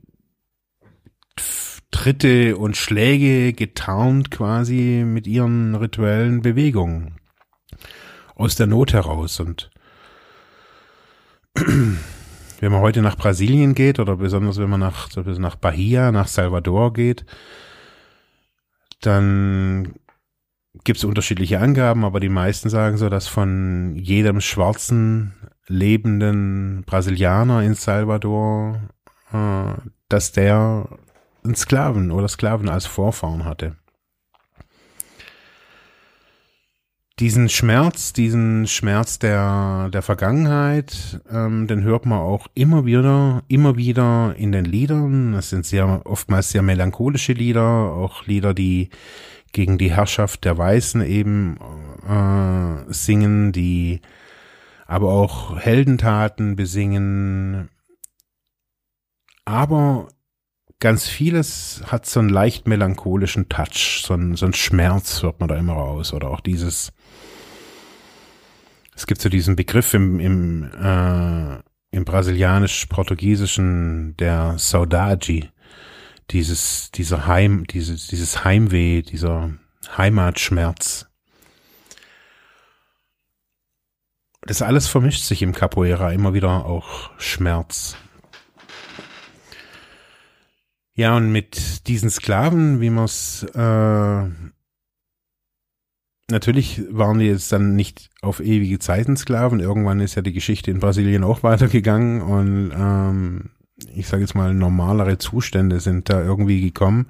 Tritte 1.91 2.57
und 2.57 2.77
Schläge 2.77 3.53
getarnt 3.53 4.31
quasi 4.31 5.03
mit 5.05 5.27
ihren 5.27 5.75
rituellen 5.75 6.41
Bewegungen. 6.41 7.15
Aus 8.35 8.55
der 8.55 8.67
Not 8.67 8.93
heraus. 8.93 9.39
Und 9.39 9.69
wenn 11.55 12.71
man 12.71 12.81
heute 12.81 13.01
nach 13.01 13.17
Brasilien 13.17 13.73
geht 13.73 13.99
oder 13.99 14.17
besonders 14.17 14.57
wenn 14.57 14.69
man 14.69 14.79
nach, 14.79 15.09
nach 15.15 15.55
Bahia, 15.55 16.11
nach 16.11 16.27
Salvador 16.27 16.93
geht, 16.93 17.25
dann 19.01 19.95
gibt 20.83 20.97
es 20.97 21.03
unterschiedliche 21.03 21.59
Angaben, 21.59 22.05
aber 22.05 22.19
die 22.19 22.29
meisten 22.29 22.69
sagen 22.69 22.97
so, 22.97 23.09
dass 23.09 23.27
von 23.27 23.95
jedem 23.95 24.41
schwarzen 24.41 25.33
lebenden 25.67 26.83
Brasilianer 26.85 27.63
in 27.63 27.73
Salvador, 27.73 28.81
äh, 29.31 29.73
dass 30.09 30.31
der 30.31 30.87
einen 31.43 31.55
Sklaven 31.55 32.11
oder 32.11 32.27
Sklaven 32.27 32.69
als 32.69 32.85
Vorfahren 32.85 33.45
hatte. 33.45 33.75
Diesen 37.19 37.49
Schmerz, 37.49 38.13
diesen 38.13 38.65
Schmerz 38.65 39.19
der, 39.19 39.89
der 39.93 40.01
Vergangenheit, 40.01 41.21
ähm, 41.31 41.67
den 41.67 41.83
hört 41.83 42.07
man 42.07 42.19
auch 42.19 42.47
immer 42.55 42.85
wieder, 42.85 43.43
immer 43.47 43.77
wieder 43.77 44.33
in 44.37 44.51
den 44.51 44.65
Liedern. 44.65 45.33
Das 45.33 45.51
sind 45.51 45.65
sehr, 45.65 46.01
oftmals 46.05 46.49
sehr 46.49 46.63
melancholische 46.63 47.33
Lieder, 47.33 47.61
auch 47.61 48.25
Lieder, 48.25 48.55
die 48.55 48.89
gegen 49.51 49.77
die 49.77 49.91
Herrschaft 49.91 50.45
der 50.45 50.57
Weißen 50.57 51.01
eben 51.05 51.57
äh, 52.07 52.91
singen, 52.91 53.51
die 53.51 54.01
aber 54.91 55.13
auch 55.13 55.57
Heldentaten 55.57 56.57
besingen. 56.57 57.69
Aber 59.45 60.09
ganz 60.79 61.07
vieles 61.07 61.81
hat 61.87 62.05
so 62.05 62.19
einen 62.19 62.27
leicht 62.27 62.67
melancholischen 62.67 63.47
Touch, 63.47 64.03
so 64.05 64.15
ein, 64.15 64.35
so 64.35 64.45
ein 64.45 64.53
Schmerz 64.53 65.23
hört 65.23 65.39
man 65.39 65.47
da 65.47 65.55
immer 65.55 65.75
raus. 65.75 66.11
Oder 66.11 66.29
auch 66.29 66.41
dieses, 66.41 66.91
es 68.93 69.07
gibt 69.07 69.21
so 69.21 69.29
diesen 69.29 69.55
Begriff 69.55 69.93
im, 69.93 70.19
im, 70.19 70.69
äh, 70.73 71.59
im 71.91 72.03
brasilianisch-portugiesischen 72.03 74.17
der 74.17 74.55
Saudade, 74.57 75.53
dieses, 76.31 76.91
dieser 76.91 77.27
Heim, 77.27 77.65
dieses, 77.65 78.07
dieses 78.07 78.43
Heimweh, 78.43 79.03
dieser 79.03 79.51
Heimatschmerz. 79.97 81.10
Das 84.41 84.61
alles 84.61 84.87
vermischt 84.87 85.23
sich 85.23 85.41
im 85.41 85.53
Capoeira 85.53 86.11
immer 86.11 86.33
wieder 86.33 86.65
auch 86.65 87.11
Schmerz. 87.17 87.95
Ja, 90.93 91.15
und 91.15 91.31
mit 91.31 91.87
diesen 91.87 92.09
Sklaven, 92.09 92.81
wie 92.81 92.89
man 92.89 93.05
es 93.05 93.43
äh, 93.43 94.29
natürlich 96.31 96.81
waren 96.89 97.19
die 97.19 97.25
jetzt 97.25 97.51
dann 97.51 97.75
nicht 97.75 98.09
auf 98.21 98.39
ewige 98.39 98.79
Zeiten 98.79 99.15
Sklaven. 99.15 99.59
Irgendwann 99.59 99.99
ist 99.99 100.15
ja 100.15 100.21
die 100.21 100.33
Geschichte 100.33 100.71
in 100.71 100.79
Brasilien 100.79 101.23
auch 101.23 101.43
weitergegangen 101.43 102.21
und 102.21 102.71
ähm, 102.75 103.51
ich 103.93 104.07
sage 104.07 104.23
jetzt 104.23 104.35
mal 104.35 104.53
normalere 104.53 105.17
Zustände 105.17 105.79
sind 105.79 106.09
da 106.09 106.21
irgendwie 106.21 106.61
gekommen. 106.61 107.07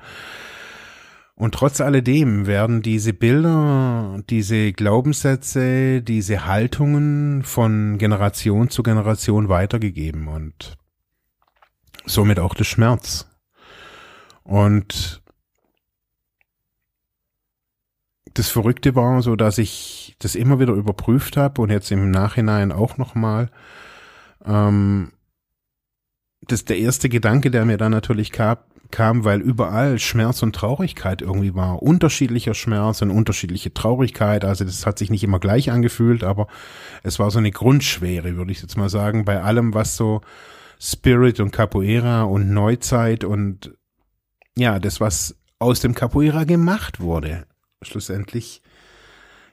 Und 1.41 1.55
trotz 1.55 1.81
alledem 1.81 2.45
werden 2.45 2.83
diese 2.83 3.13
Bilder, 3.13 4.21
diese 4.29 4.73
Glaubenssätze, 4.73 6.03
diese 6.03 6.45
Haltungen 6.45 7.41
von 7.41 7.97
Generation 7.97 8.69
zu 8.69 8.83
Generation 8.83 9.49
weitergegeben 9.49 10.27
und 10.27 10.77
somit 12.05 12.37
auch 12.37 12.53
der 12.53 12.65
Schmerz. 12.65 13.27
Und 14.43 15.23
das 18.35 18.49
Verrückte 18.49 18.93
war 18.93 19.23
so, 19.23 19.35
dass 19.35 19.57
ich 19.57 20.15
das 20.19 20.35
immer 20.35 20.59
wieder 20.59 20.73
überprüft 20.73 21.37
habe 21.37 21.59
und 21.63 21.71
jetzt 21.71 21.89
im 21.89 22.11
Nachhinein 22.11 22.71
auch 22.71 22.97
nochmal. 22.97 23.49
Ähm, 24.45 25.11
das 26.41 26.65
der 26.65 26.77
erste 26.77 27.09
Gedanke, 27.09 27.49
der 27.49 27.65
mir 27.65 27.77
dann 27.77 27.91
natürlich 27.91 28.31
kam, 28.31 28.57
kam, 28.91 29.23
weil 29.23 29.41
überall 29.41 29.97
Schmerz 29.99 30.43
und 30.43 30.55
Traurigkeit 30.55 31.21
irgendwie 31.21 31.55
war. 31.55 31.81
Unterschiedlicher 31.81 32.53
Schmerz 32.53 33.01
und 33.01 33.09
unterschiedliche 33.09 33.73
Traurigkeit. 33.73 34.45
Also 34.45 34.65
das 34.65 34.85
hat 34.85 34.99
sich 34.99 35.09
nicht 35.09 35.23
immer 35.23 35.39
gleich 35.39 35.71
angefühlt, 35.71 36.23
aber 36.23 36.47
es 37.03 37.17
war 37.19 37.31
so 37.31 37.39
eine 37.39 37.51
Grundschwere, 37.51 38.35
würde 38.35 38.51
ich 38.51 38.61
jetzt 38.61 38.77
mal 38.77 38.89
sagen, 38.89 39.25
bei 39.25 39.41
allem, 39.41 39.73
was 39.73 39.95
so 39.95 40.21
Spirit 40.79 41.39
und 41.39 41.51
Capoeira 41.51 42.23
und 42.23 42.49
Neuzeit 42.51 43.23
und 43.23 43.73
ja, 44.57 44.79
das, 44.79 44.99
was 44.99 45.35
aus 45.59 45.79
dem 45.79 45.93
Capoeira 45.95 46.43
gemacht 46.43 46.99
wurde, 46.99 47.45
schlussendlich, 47.81 48.61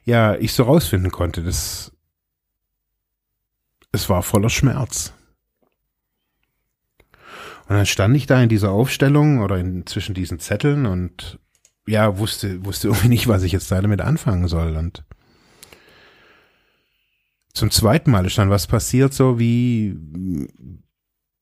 ja, 0.04 0.34
ich 0.36 0.52
so 0.52 0.64
rausfinden 0.64 1.10
konnte. 1.10 1.42
Das, 1.42 1.92
es 3.92 4.08
war 4.08 4.22
voller 4.22 4.50
Schmerz. 4.50 5.12
Und 7.68 7.76
dann 7.76 7.86
stand 7.86 8.16
ich 8.16 8.26
da 8.26 8.42
in 8.42 8.48
dieser 8.48 8.70
Aufstellung 8.70 9.40
oder 9.40 9.58
in, 9.58 9.86
zwischen 9.86 10.14
diesen 10.14 10.40
Zetteln 10.40 10.86
und 10.86 11.38
ja, 11.86 12.18
wusste, 12.18 12.64
wusste 12.64 12.88
irgendwie 12.88 13.08
nicht, 13.08 13.28
was 13.28 13.42
ich 13.42 13.52
jetzt 13.52 13.70
damit 13.70 14.00
anfangen 14.00 14.48
soll. 14.48 14.74
Und 14.76 15.04
zum 17.52 17.70
zweiten 17.70 18.10
Mal 18.10 18.24
ist 18.24 18.38
dann 18.38 18.48
was 18.48 18.66
passiert, 18.66 19.12
so 19.12 19.38
wie, 19.38 19.96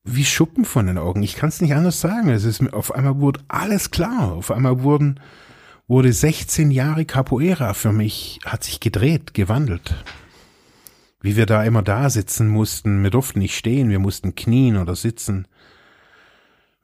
wie 0.02 0.24
Schuppen 0.24 0.64
von 0.64 0.86
den 0.86 0.98
Augen. 0.98 1.22
Ich 1.22 1.36
kann 1.36 1.48
es 1.48 1.60
nicht 1.60 1.74
anders 1.74 2.00
sagen. 2.00 2.30
Es 2.30 2.44
ist, 2.44 2.72
auf 2.72 2.92
einmal 2.92 3.20
wurde 3.20 3.40
alles 3.46 3.92
klar. 3.92 4.32
Auf 4.32 4.50
einmal 4.50 4.82
wurden, 4.82 5.20
wurde 5.86 6.12
16 6.12 6.72
Jahre 6.72 7.04
Capoeira 7.04 7.72
für 7.72 7.92
mich, 7.92 8.40
hat 8.44 8.64
sich 8.64 8.80
gedreht, 8.80 9.32
gewandelt. 9.32 9.94
Wie 11.20 11.36
wir 11.36 11.46
da 11.46 11.62
immer 11.62 11.82
da 11.82 12.10
sitzen 12.10 12.48
mussten. 12.48 13.04
Wir 13.04 13.10
durften 13.10 13.38
nicht 13.38 13.56
stehen, 13.56 13.90
wir 13.90 14.00
mussten 14.00 14.34
knien 14.34 14.76
oder 14.76 14.96
sitzen. 14.96 15.46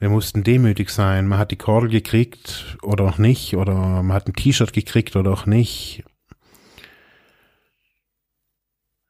Wir 0.03 0.09
mussten 0.09 0.43
demütig 0.43 0.91
sein. 0.91 1.29
Man 1.29 1.39
hat 1.39 1.53
die 1.53 1.57
Kordel 1.57 1.89
gekriegt 1.89 2.77
oder 2.83 3.05
auch 3.05 3.19
nicht. 3.19 3.55
Oder 3.55 4.03
man 4.03 4.13
hat 4.13 4.27
ein 4.27 4.33
T-Shirt 4.33 4.73
gekriegt 4.73 5.15
oder 5.15 5.31
auch 5.31 5.47
nicht. 5.47 6.03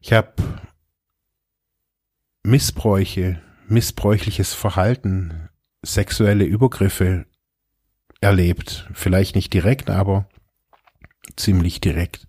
Ich 0.01 0.13
habe 0.13 0.35
Missbräuche, 2.43 3.41
missbräuchliches 3.69 4.53
Verhalten, 4.53 5.49
sexuelle 5.81 6.45
Übergriffe 6.45 7.25
erlebt. 8.21 8.87
Vielleicht 8.93 9.35
nicht 9.35 9.55
direkt, 9.55 9.89
aber 9.89 10.29
ziemlich 11.37 11.81
direkt. 11.81 12.29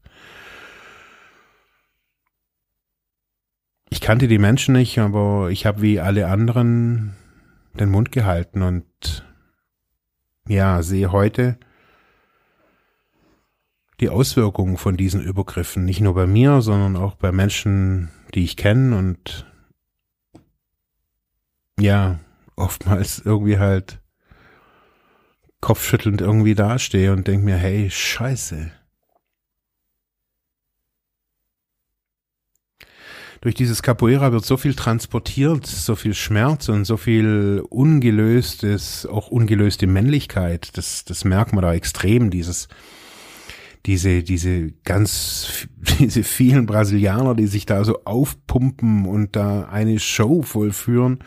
Ich 3.89 3.99
kannte 3.99 4.29
die 4.29 4.39
Menschen 4.39 4.73
nicht, 4.73 4.99
aber 4.99 5.49
ich 5.49 5.65
habe 5.65 5.81
wie 5.81 5.99
alle 5.99 6.29
anderen 6.29 7.17
den 7.73 7.89
Mund 7.89 8.11
gehalten 8.11 8.61
und 8.61 9.25
ja, 10.47 10.83
sehe 10.83 11.11
heute 11.11 11.57
die 13.99 14.09
Auswirkungen 14.09 14.77
von 14.77 14.97
diesen 14.97 15.21
Übergriffen, 15.21 15.85
nicht 15.85 16.01
nur 16.01 16.13
bei 16.13 16.27
mir, 16.27 16.61
sondern 16.61 16.95
auch 16.95 17.15
bei 17.15 17.31
Menschen, 17.31 18.09
die 18.33 18.43
ich 18.43 18.57
kenne 18.57 18.97
und 18.97 19.45
ja, 21.79 22.19
oftmals 22.55 23.19
irgendwie 23.19 23.59
halt 23.59 24.01
kopfschüttelnd 25.61 26.21
irgendwie 26.21 26.55
dastehe 26.55 27.13
und 27.13 27.27
denke 27.27 27.45
mir, 27.45 27.55
hey, 27.55 27.89
scheiße. 27.89 28.71
Durch 33.43 33.55
dieses 33.55 33.83
Capoeira 33.83 34.31
wird 34.31 34.45
so 34.45 34.55
viel 34.55 34.73
transportiert, 34.73 35.65
so 35.65 35.97
viel 35.97 36.13
Schmerz 36.13 36.69
und 36.69 36.85
so 36.85 36.95
viel 36.95 37.61
ungelöstes, 37.69 39.05
auch 39.05 39.27
ungelöste 39.27 39.85
Männlichkeit. 39.85 40.77
Das, 40.77 41.03
das 41.03 41.25
merkt 41.25 41.51
man 41.51 41.61
da 41.61 41.73
extrem, 41.73 42.29
dieses, 42.29 42.69
diese, 43.85 44.23
diese 44.23 44.71
ganz, 44.85 45.67
diese 45.99 46.23
vielen 46.23 46.67
Brasilianer, 46.67 47.35
die 47.35 47.47
sich 47.47 47.65
da 47.65 47.83
so 47.83 48.05
aufpumpen 48.05 49.05
und 49.05 49.35
da 49.35 49.63
eine 49.63 49.99
Show 49.99 50.41
vollführen. 50.41 51.19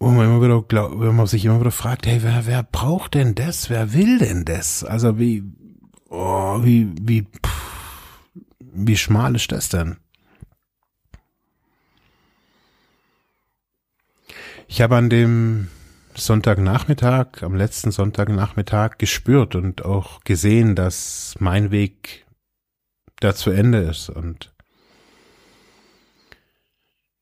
Wo 0.00 0.10
man 0.10 0.26
immer 0.26 0.42
wieder 0.42 0.60
glaub, 0.62 0.98
wenn 0.98 1.14
man 1.14 1.28
sich 1.28 1.44
immer 1.44 1.60
wieder 1.60 1.70
fragt, 1.70 2.04
hey, 2.08 2.18
wer, 2.20 2.46
wer 2.46 2.64
braucht 2.64 3.14
denn 3.14 3.36
das? 3.36 3.70
Wer 3.70 3.94
will 3.94 4.18
denn 4.18 4.44
das? 4.44 4.82
Also 4.82 5.20
wie, 5.20 5.44
oh, 6.10 6.64
wie, 6.64 6.92
wie, 7.00 7.22
pff, 7.22 8.26
wie 8.58 8.96
schmal 8.96 9.36
ist 9.36 9.52
das 9.52 9.68
denn? 9.68 9.98
Ich 14.74 14.80
habe 14.80 14.96
an 14.96 15.10
dem 15.10 15.68
Sonntagnachmittag, 16.14 17.42
am 17.42 17.54
letzten 17.54 17.90
Sonntagnachmittag 17.90 18.96
gespürt 18.96 19.54
und 19.54 19.84
auch 19.84 20.20
gesehen, 20.24 20.74
dass 20.74 21.34
mein 21.38 21.70
Weg 21.70 22.24
da 23.20 23.34
zu 23.34 23.50
Ende 23.50 23.80
ist. 23.80 24.08
Und 24.08 24.54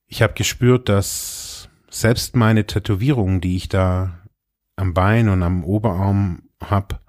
ich 0.07 0.23
habe 0.23 0.35
gespürt, 0.35 0.89
dass 0.89 1.69
selbst 1.91 2.37
meine 2.37 2.69
Tätowierungen, 2.69 3.41
die 3.41 3.57
ich 3.57 3.69
da 3.69 4.21
am 4.77 4.95
Bein 4.95 5.29
und 5.29 5.43
am 5.43 5.65
Oberarm 5.65 6.43
habe, 6.63 7.01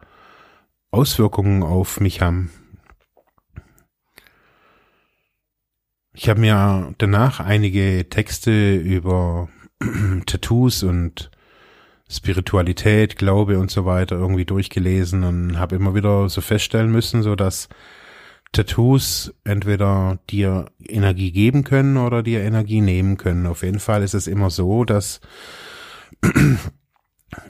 Auswirkungen 0.89 1.61
auf 1.61 1.99
mich 1.99 2.19
haben. 2.19 2.49
Ich 6.13 6.29
habe 6.29 6.39
mir 6.39 6.95
danach 6.97 7.39
einige 7.39 8.09
Texte 8.09 8.75
über 8.75 9.47
Tattoos 10.25 10.83
und 10.83 11.31
Spiritualität, 12.09 13.15
Glaube 13.15 13.57
und 13.57 13.71
so 13.71 13.85
weiter 13.85 14.17
irgendwie 14.17 14.45
durchgelesen 14.45 15.23
und 15.23 15.57
habe 15.57 15.75
immer 15.75 15.95
wieder 15.95 16.27
so 16.29 16.41
feststellen 16.41 16.91
müssen, 16.91 17.23
so 17.23 17.35
dass 17.35 17.69
Tattoos 18.51 19.33
entweder 19.45 20.19
dir 20.29 20.65
Energie 20.85 21.31
geben 21.31 21.63
können 21.63 21.95
oder 21.95 22.21
dir 22.21 22.41
Energie 22.41 22.81
nehmen 22.81 23.17
können. 23.17 23.47
Auf 23.47 23.63
jeden 23.63 23.79
Fall 23.79 24.03
ist 24.03 24.13
es 24.13 24.27
immer 24.27 24.49
so, 24.49 24.83
dass 24.83 25.21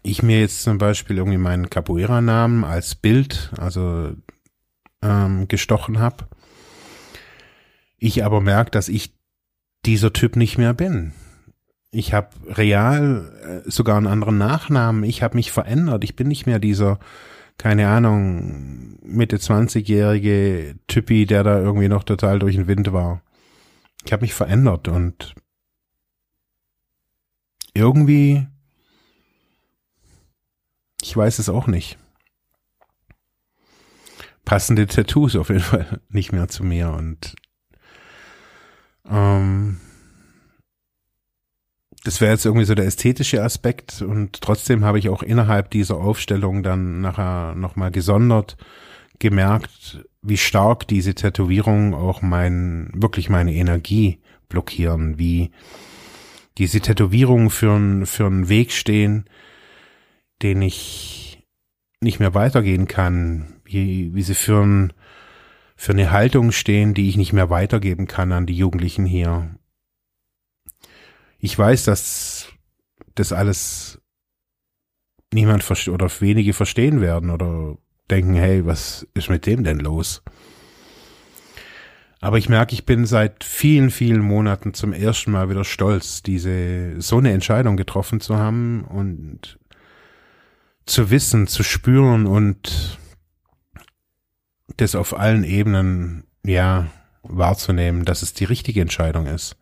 ich 0.04 0.22
mir 0.22 0.40
jetzt 0.40 0.62
zum 0.62 0.78
Beispiel 0.78 1.18
irgendwie 1.18 1.40
meinen 1.40 1.72
Capoeira-Namen 1.72 2.64
als 2.64 2.94
Bild, 2.94 3.52
also 3.58 4.14
ähm, 5.02 5.48
gestochen 5.48 5.98
habe. 5.98 6.28
Ich 7.98 8.24
aber 8.24 8.42
merke, 8.42 8.70
dass 8.70 8.88
ich 8.88 9.16
dieser 9.86 10.14
Typ 10.14 10.36
nicht 10.36 10.60
mehr 10.60 10.76
bin. 10.76 11.14
Ich 11.92 12.14
habe 12.14 12.30
real 12.48 13.64
äh, 13.66 13.70
sogar 13.70 13.98
einen 13.98 14.08
anderen 14.08 14.38
Nachnamen. 14.38 15.04
Ich 15.04 15.22
habe 15.22 15.36
mich 15.36 15.52
verändert. 15.52 16.06
Ich 16.06 16.16
bin 16.16 16.30
nicht 16.30 16.46
mehr 16.46 16.60
dieser, 16.60 17.00
keine 17.58 17.90
Ahnung, 17.90 18.98
Mitte 19.04 19.38
20-jährige 19.38 20.76
Typi, 20.88 21.26
der 21.26 21.44
da 21.44 21.60
irgendwie 21.60 21.90
noch 21.90 22.04
total 22.06 22.40
durch 22.40 22.56
den 22.56 22.68
Wind 22.68 22.94
war. 22.94 23.22
Ich 24.06 24.14
habe 24.14 24.22
mich 24.22 24.34
verändert 24.34 24.88
und 24.88 25.36
irgendwie, 27.74 28.48
ich 31.02 31.16
weiß 31.16 31.40
es 31.40 31.50
auch 31.50 31.68
nicht. 31.68 31.98
Passende 34.46 34.88
Tattoos 34.88 35.36
auf 35.36 35.50
jeden 35.50 35.62
Fall 35.62 36.02
nicht 36.10 36.32
mehr 36.32 36.48
zu 36.48 36.64
mir 36.64 36.92
und 36.92 37.36
ähm, 39.10 39.80
das 42.04 42.22
wäre 42.22 42.32
jetzt 42.32 42.46
irgendwie 42.46 42.66
so 42.66 42.76
der 42.76 42.86
ästhetische 42.86 43.44
Aspekt 43.44 44.02
und 44.02 44.42
trotzdem 44.42 44.84
habe 44.84 45.00
ich 45.00 45.10
auch 45.10 45.22
innerhalb 45.22 45.70
dieser 45.70 45.98
Aufstellung 45.98 46.64
dann 46.64 47.02
nachher 47.02 47.54
nochmal 47.56 47.92
gesondert 47.92 48.58
gemerkt, 49.20 50.04
wie 50.24 50.38
stark 50.38 50.88
diese 50.88 51.14
Tätowierungen 51.14 51.94
auch 51.94 52.22
mein, 52.22 52.90
wirklich 52.94 53.30
meine 53.30 53.54
Energie 53.54 54.20
blockieren, 54.50 55.20
wie 55.20 55.52
diese 56.58 56.82
Tätowierungen 56.82 57.50
für, 57.50 57.72
ein, 57.72 58.06
für 58.06 58.26
einen 58.26 58.50
Weg 58.50 58.72
stehen, 58.72 59.26
den 60.42 60.62
ich 60.62 61.44
nicht 62.02 62.20
mehr 62.20 62.34
weitergehen 62.34 62.88
kann, 62.88 63.62
wie, 63.64 64.14
wie 64.14 64.24
sie 64.24 64.34
für, 64.34 64.64
ein, 64.64 64.94
für 65.76 65.92
eine 65.92 66.12
Haltung 66.12 66.52
stehen, 66.52 66.96
die 66.96 67.08
ich 67.08 67.16
nicht 67.16 67.32
mehr 67.32 67.52
weitergeben 67.52 68.08
kann 68.08 68.32
an 68.32 68.48
die 68.48 68.56
Jugendlichen 68.56 69.06
hier 69.06 69.56
ich 71.42 71.58
weiß, 71.58 71.86
dass 71.86 72.48
das 73.16 73.34
alles 73.34 74.00
niemand 75.34 75.64
versteht 75.64 75.94
oder 75.94 76.10
wenige 76.20 76.54
verstehen 76.54 77.02
werden 77.02 77.32
oder 77.32 77.78
denken, 78.12 78.36
hey, 78.36 78.66
was 78.66 79.08
ist 79.16 79.30
mit 79.30 79.46
dem 79.48 79.64
denn 79.64 79.80
los? 79.80 80.22
Aber 82.20 82.38
ich 82.38 82.48
merke, 82.48 82.74
ich 82.74 82.86
bin 82.86 83.08
seit 83.08 83.44
vielen, 83.44 83.90
vielen 83.90 84.22
Monaten 84.22 84.76
zum 84.76 84.94
ersten 84.94 85.32
Mal 85.32 85.50
wieder 85.50 85.64
stolz, 85.64 86.22
diese 86.22 87.02
so 87.02 87.18
eine 87.18 87.32
Entscheidung 87.32 87.76
getroffen 87.76 88.22
zu 88.22 88.38
haben 88.38 88.84
und 88.84 89.58
zu 90.86 91.10
wissen, 91.10 91.48
zu 91.48 91.64
spüren 91.64 92.28
und 92.28 93.00
das 94.78 94.94
auf 94.94 95.18
allen 95.18 95.44
Ebenen, 95.44 96.26
ja, 96.46 96.88
wahrzunehmen, 97.24 98.06
dass 98.06 98.22
es 98.22 98.34
die 98.34 98.46
richtige 98.46 98.82
Entscheidung 98.82 99.26
ist 99.26 99.56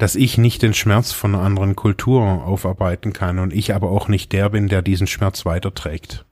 dass 0.00 0.14
ich 0.14 0.38
nicht 0.38 0.62
den 0.62 0.72
Schmerz 0.72 1.12
von 1.12 1.34
einer 1.34 1.44
anderen 1.44 1.76
Kultur 1.76 2.22
aufarbeiten 2.22 3.12
kann 3.12 3.38
und 3.38 3.52
ich 3.52 3.74
aber 3.74 3.90
auch 3.90 4.08
nicht 4.08 4.32
der 4.32 4.48
bin, 4.48 4.66
der 4.66 4.80
diesen 4.80 5.06
Schmerz 5.06 5.44
weiterträgt. 5.44 6.24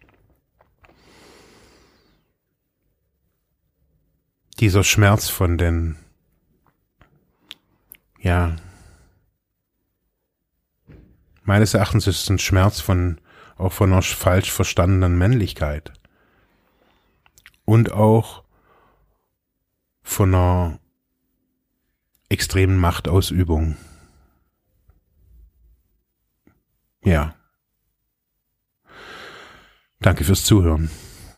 Dieser 4.59 4.83
Schmerz 4.83 5.29
von 5.29 5.59
den, 5.59 5.97
ja, 8.21 8.57
meines 11.43 11.75
Erachtens 11.75 12.07
ist 12.07 12.23
es 12.23 12.31
ein 12.31 12.39
Schmerz 12.39 12.81
von, 12.81 13.21
auch 13.59 13.75
von 13.75 13.93
einer 13.93 14.01
falsch 14.01 14.51
verstandenen 14.51 15.19
Männlichkeit. 15.19 15.93
Und 17.67 17.93
auch 17.93 18.45
von 20.03 20.35
einer 20.35 20.81
extremen 22.29 22.77
Machtausübung. 22.77 23.77
Ja. 27.05 27.35
Danke 30.01 30.25
fürs 30.25 30.45
Zuhören. 30.45 30.91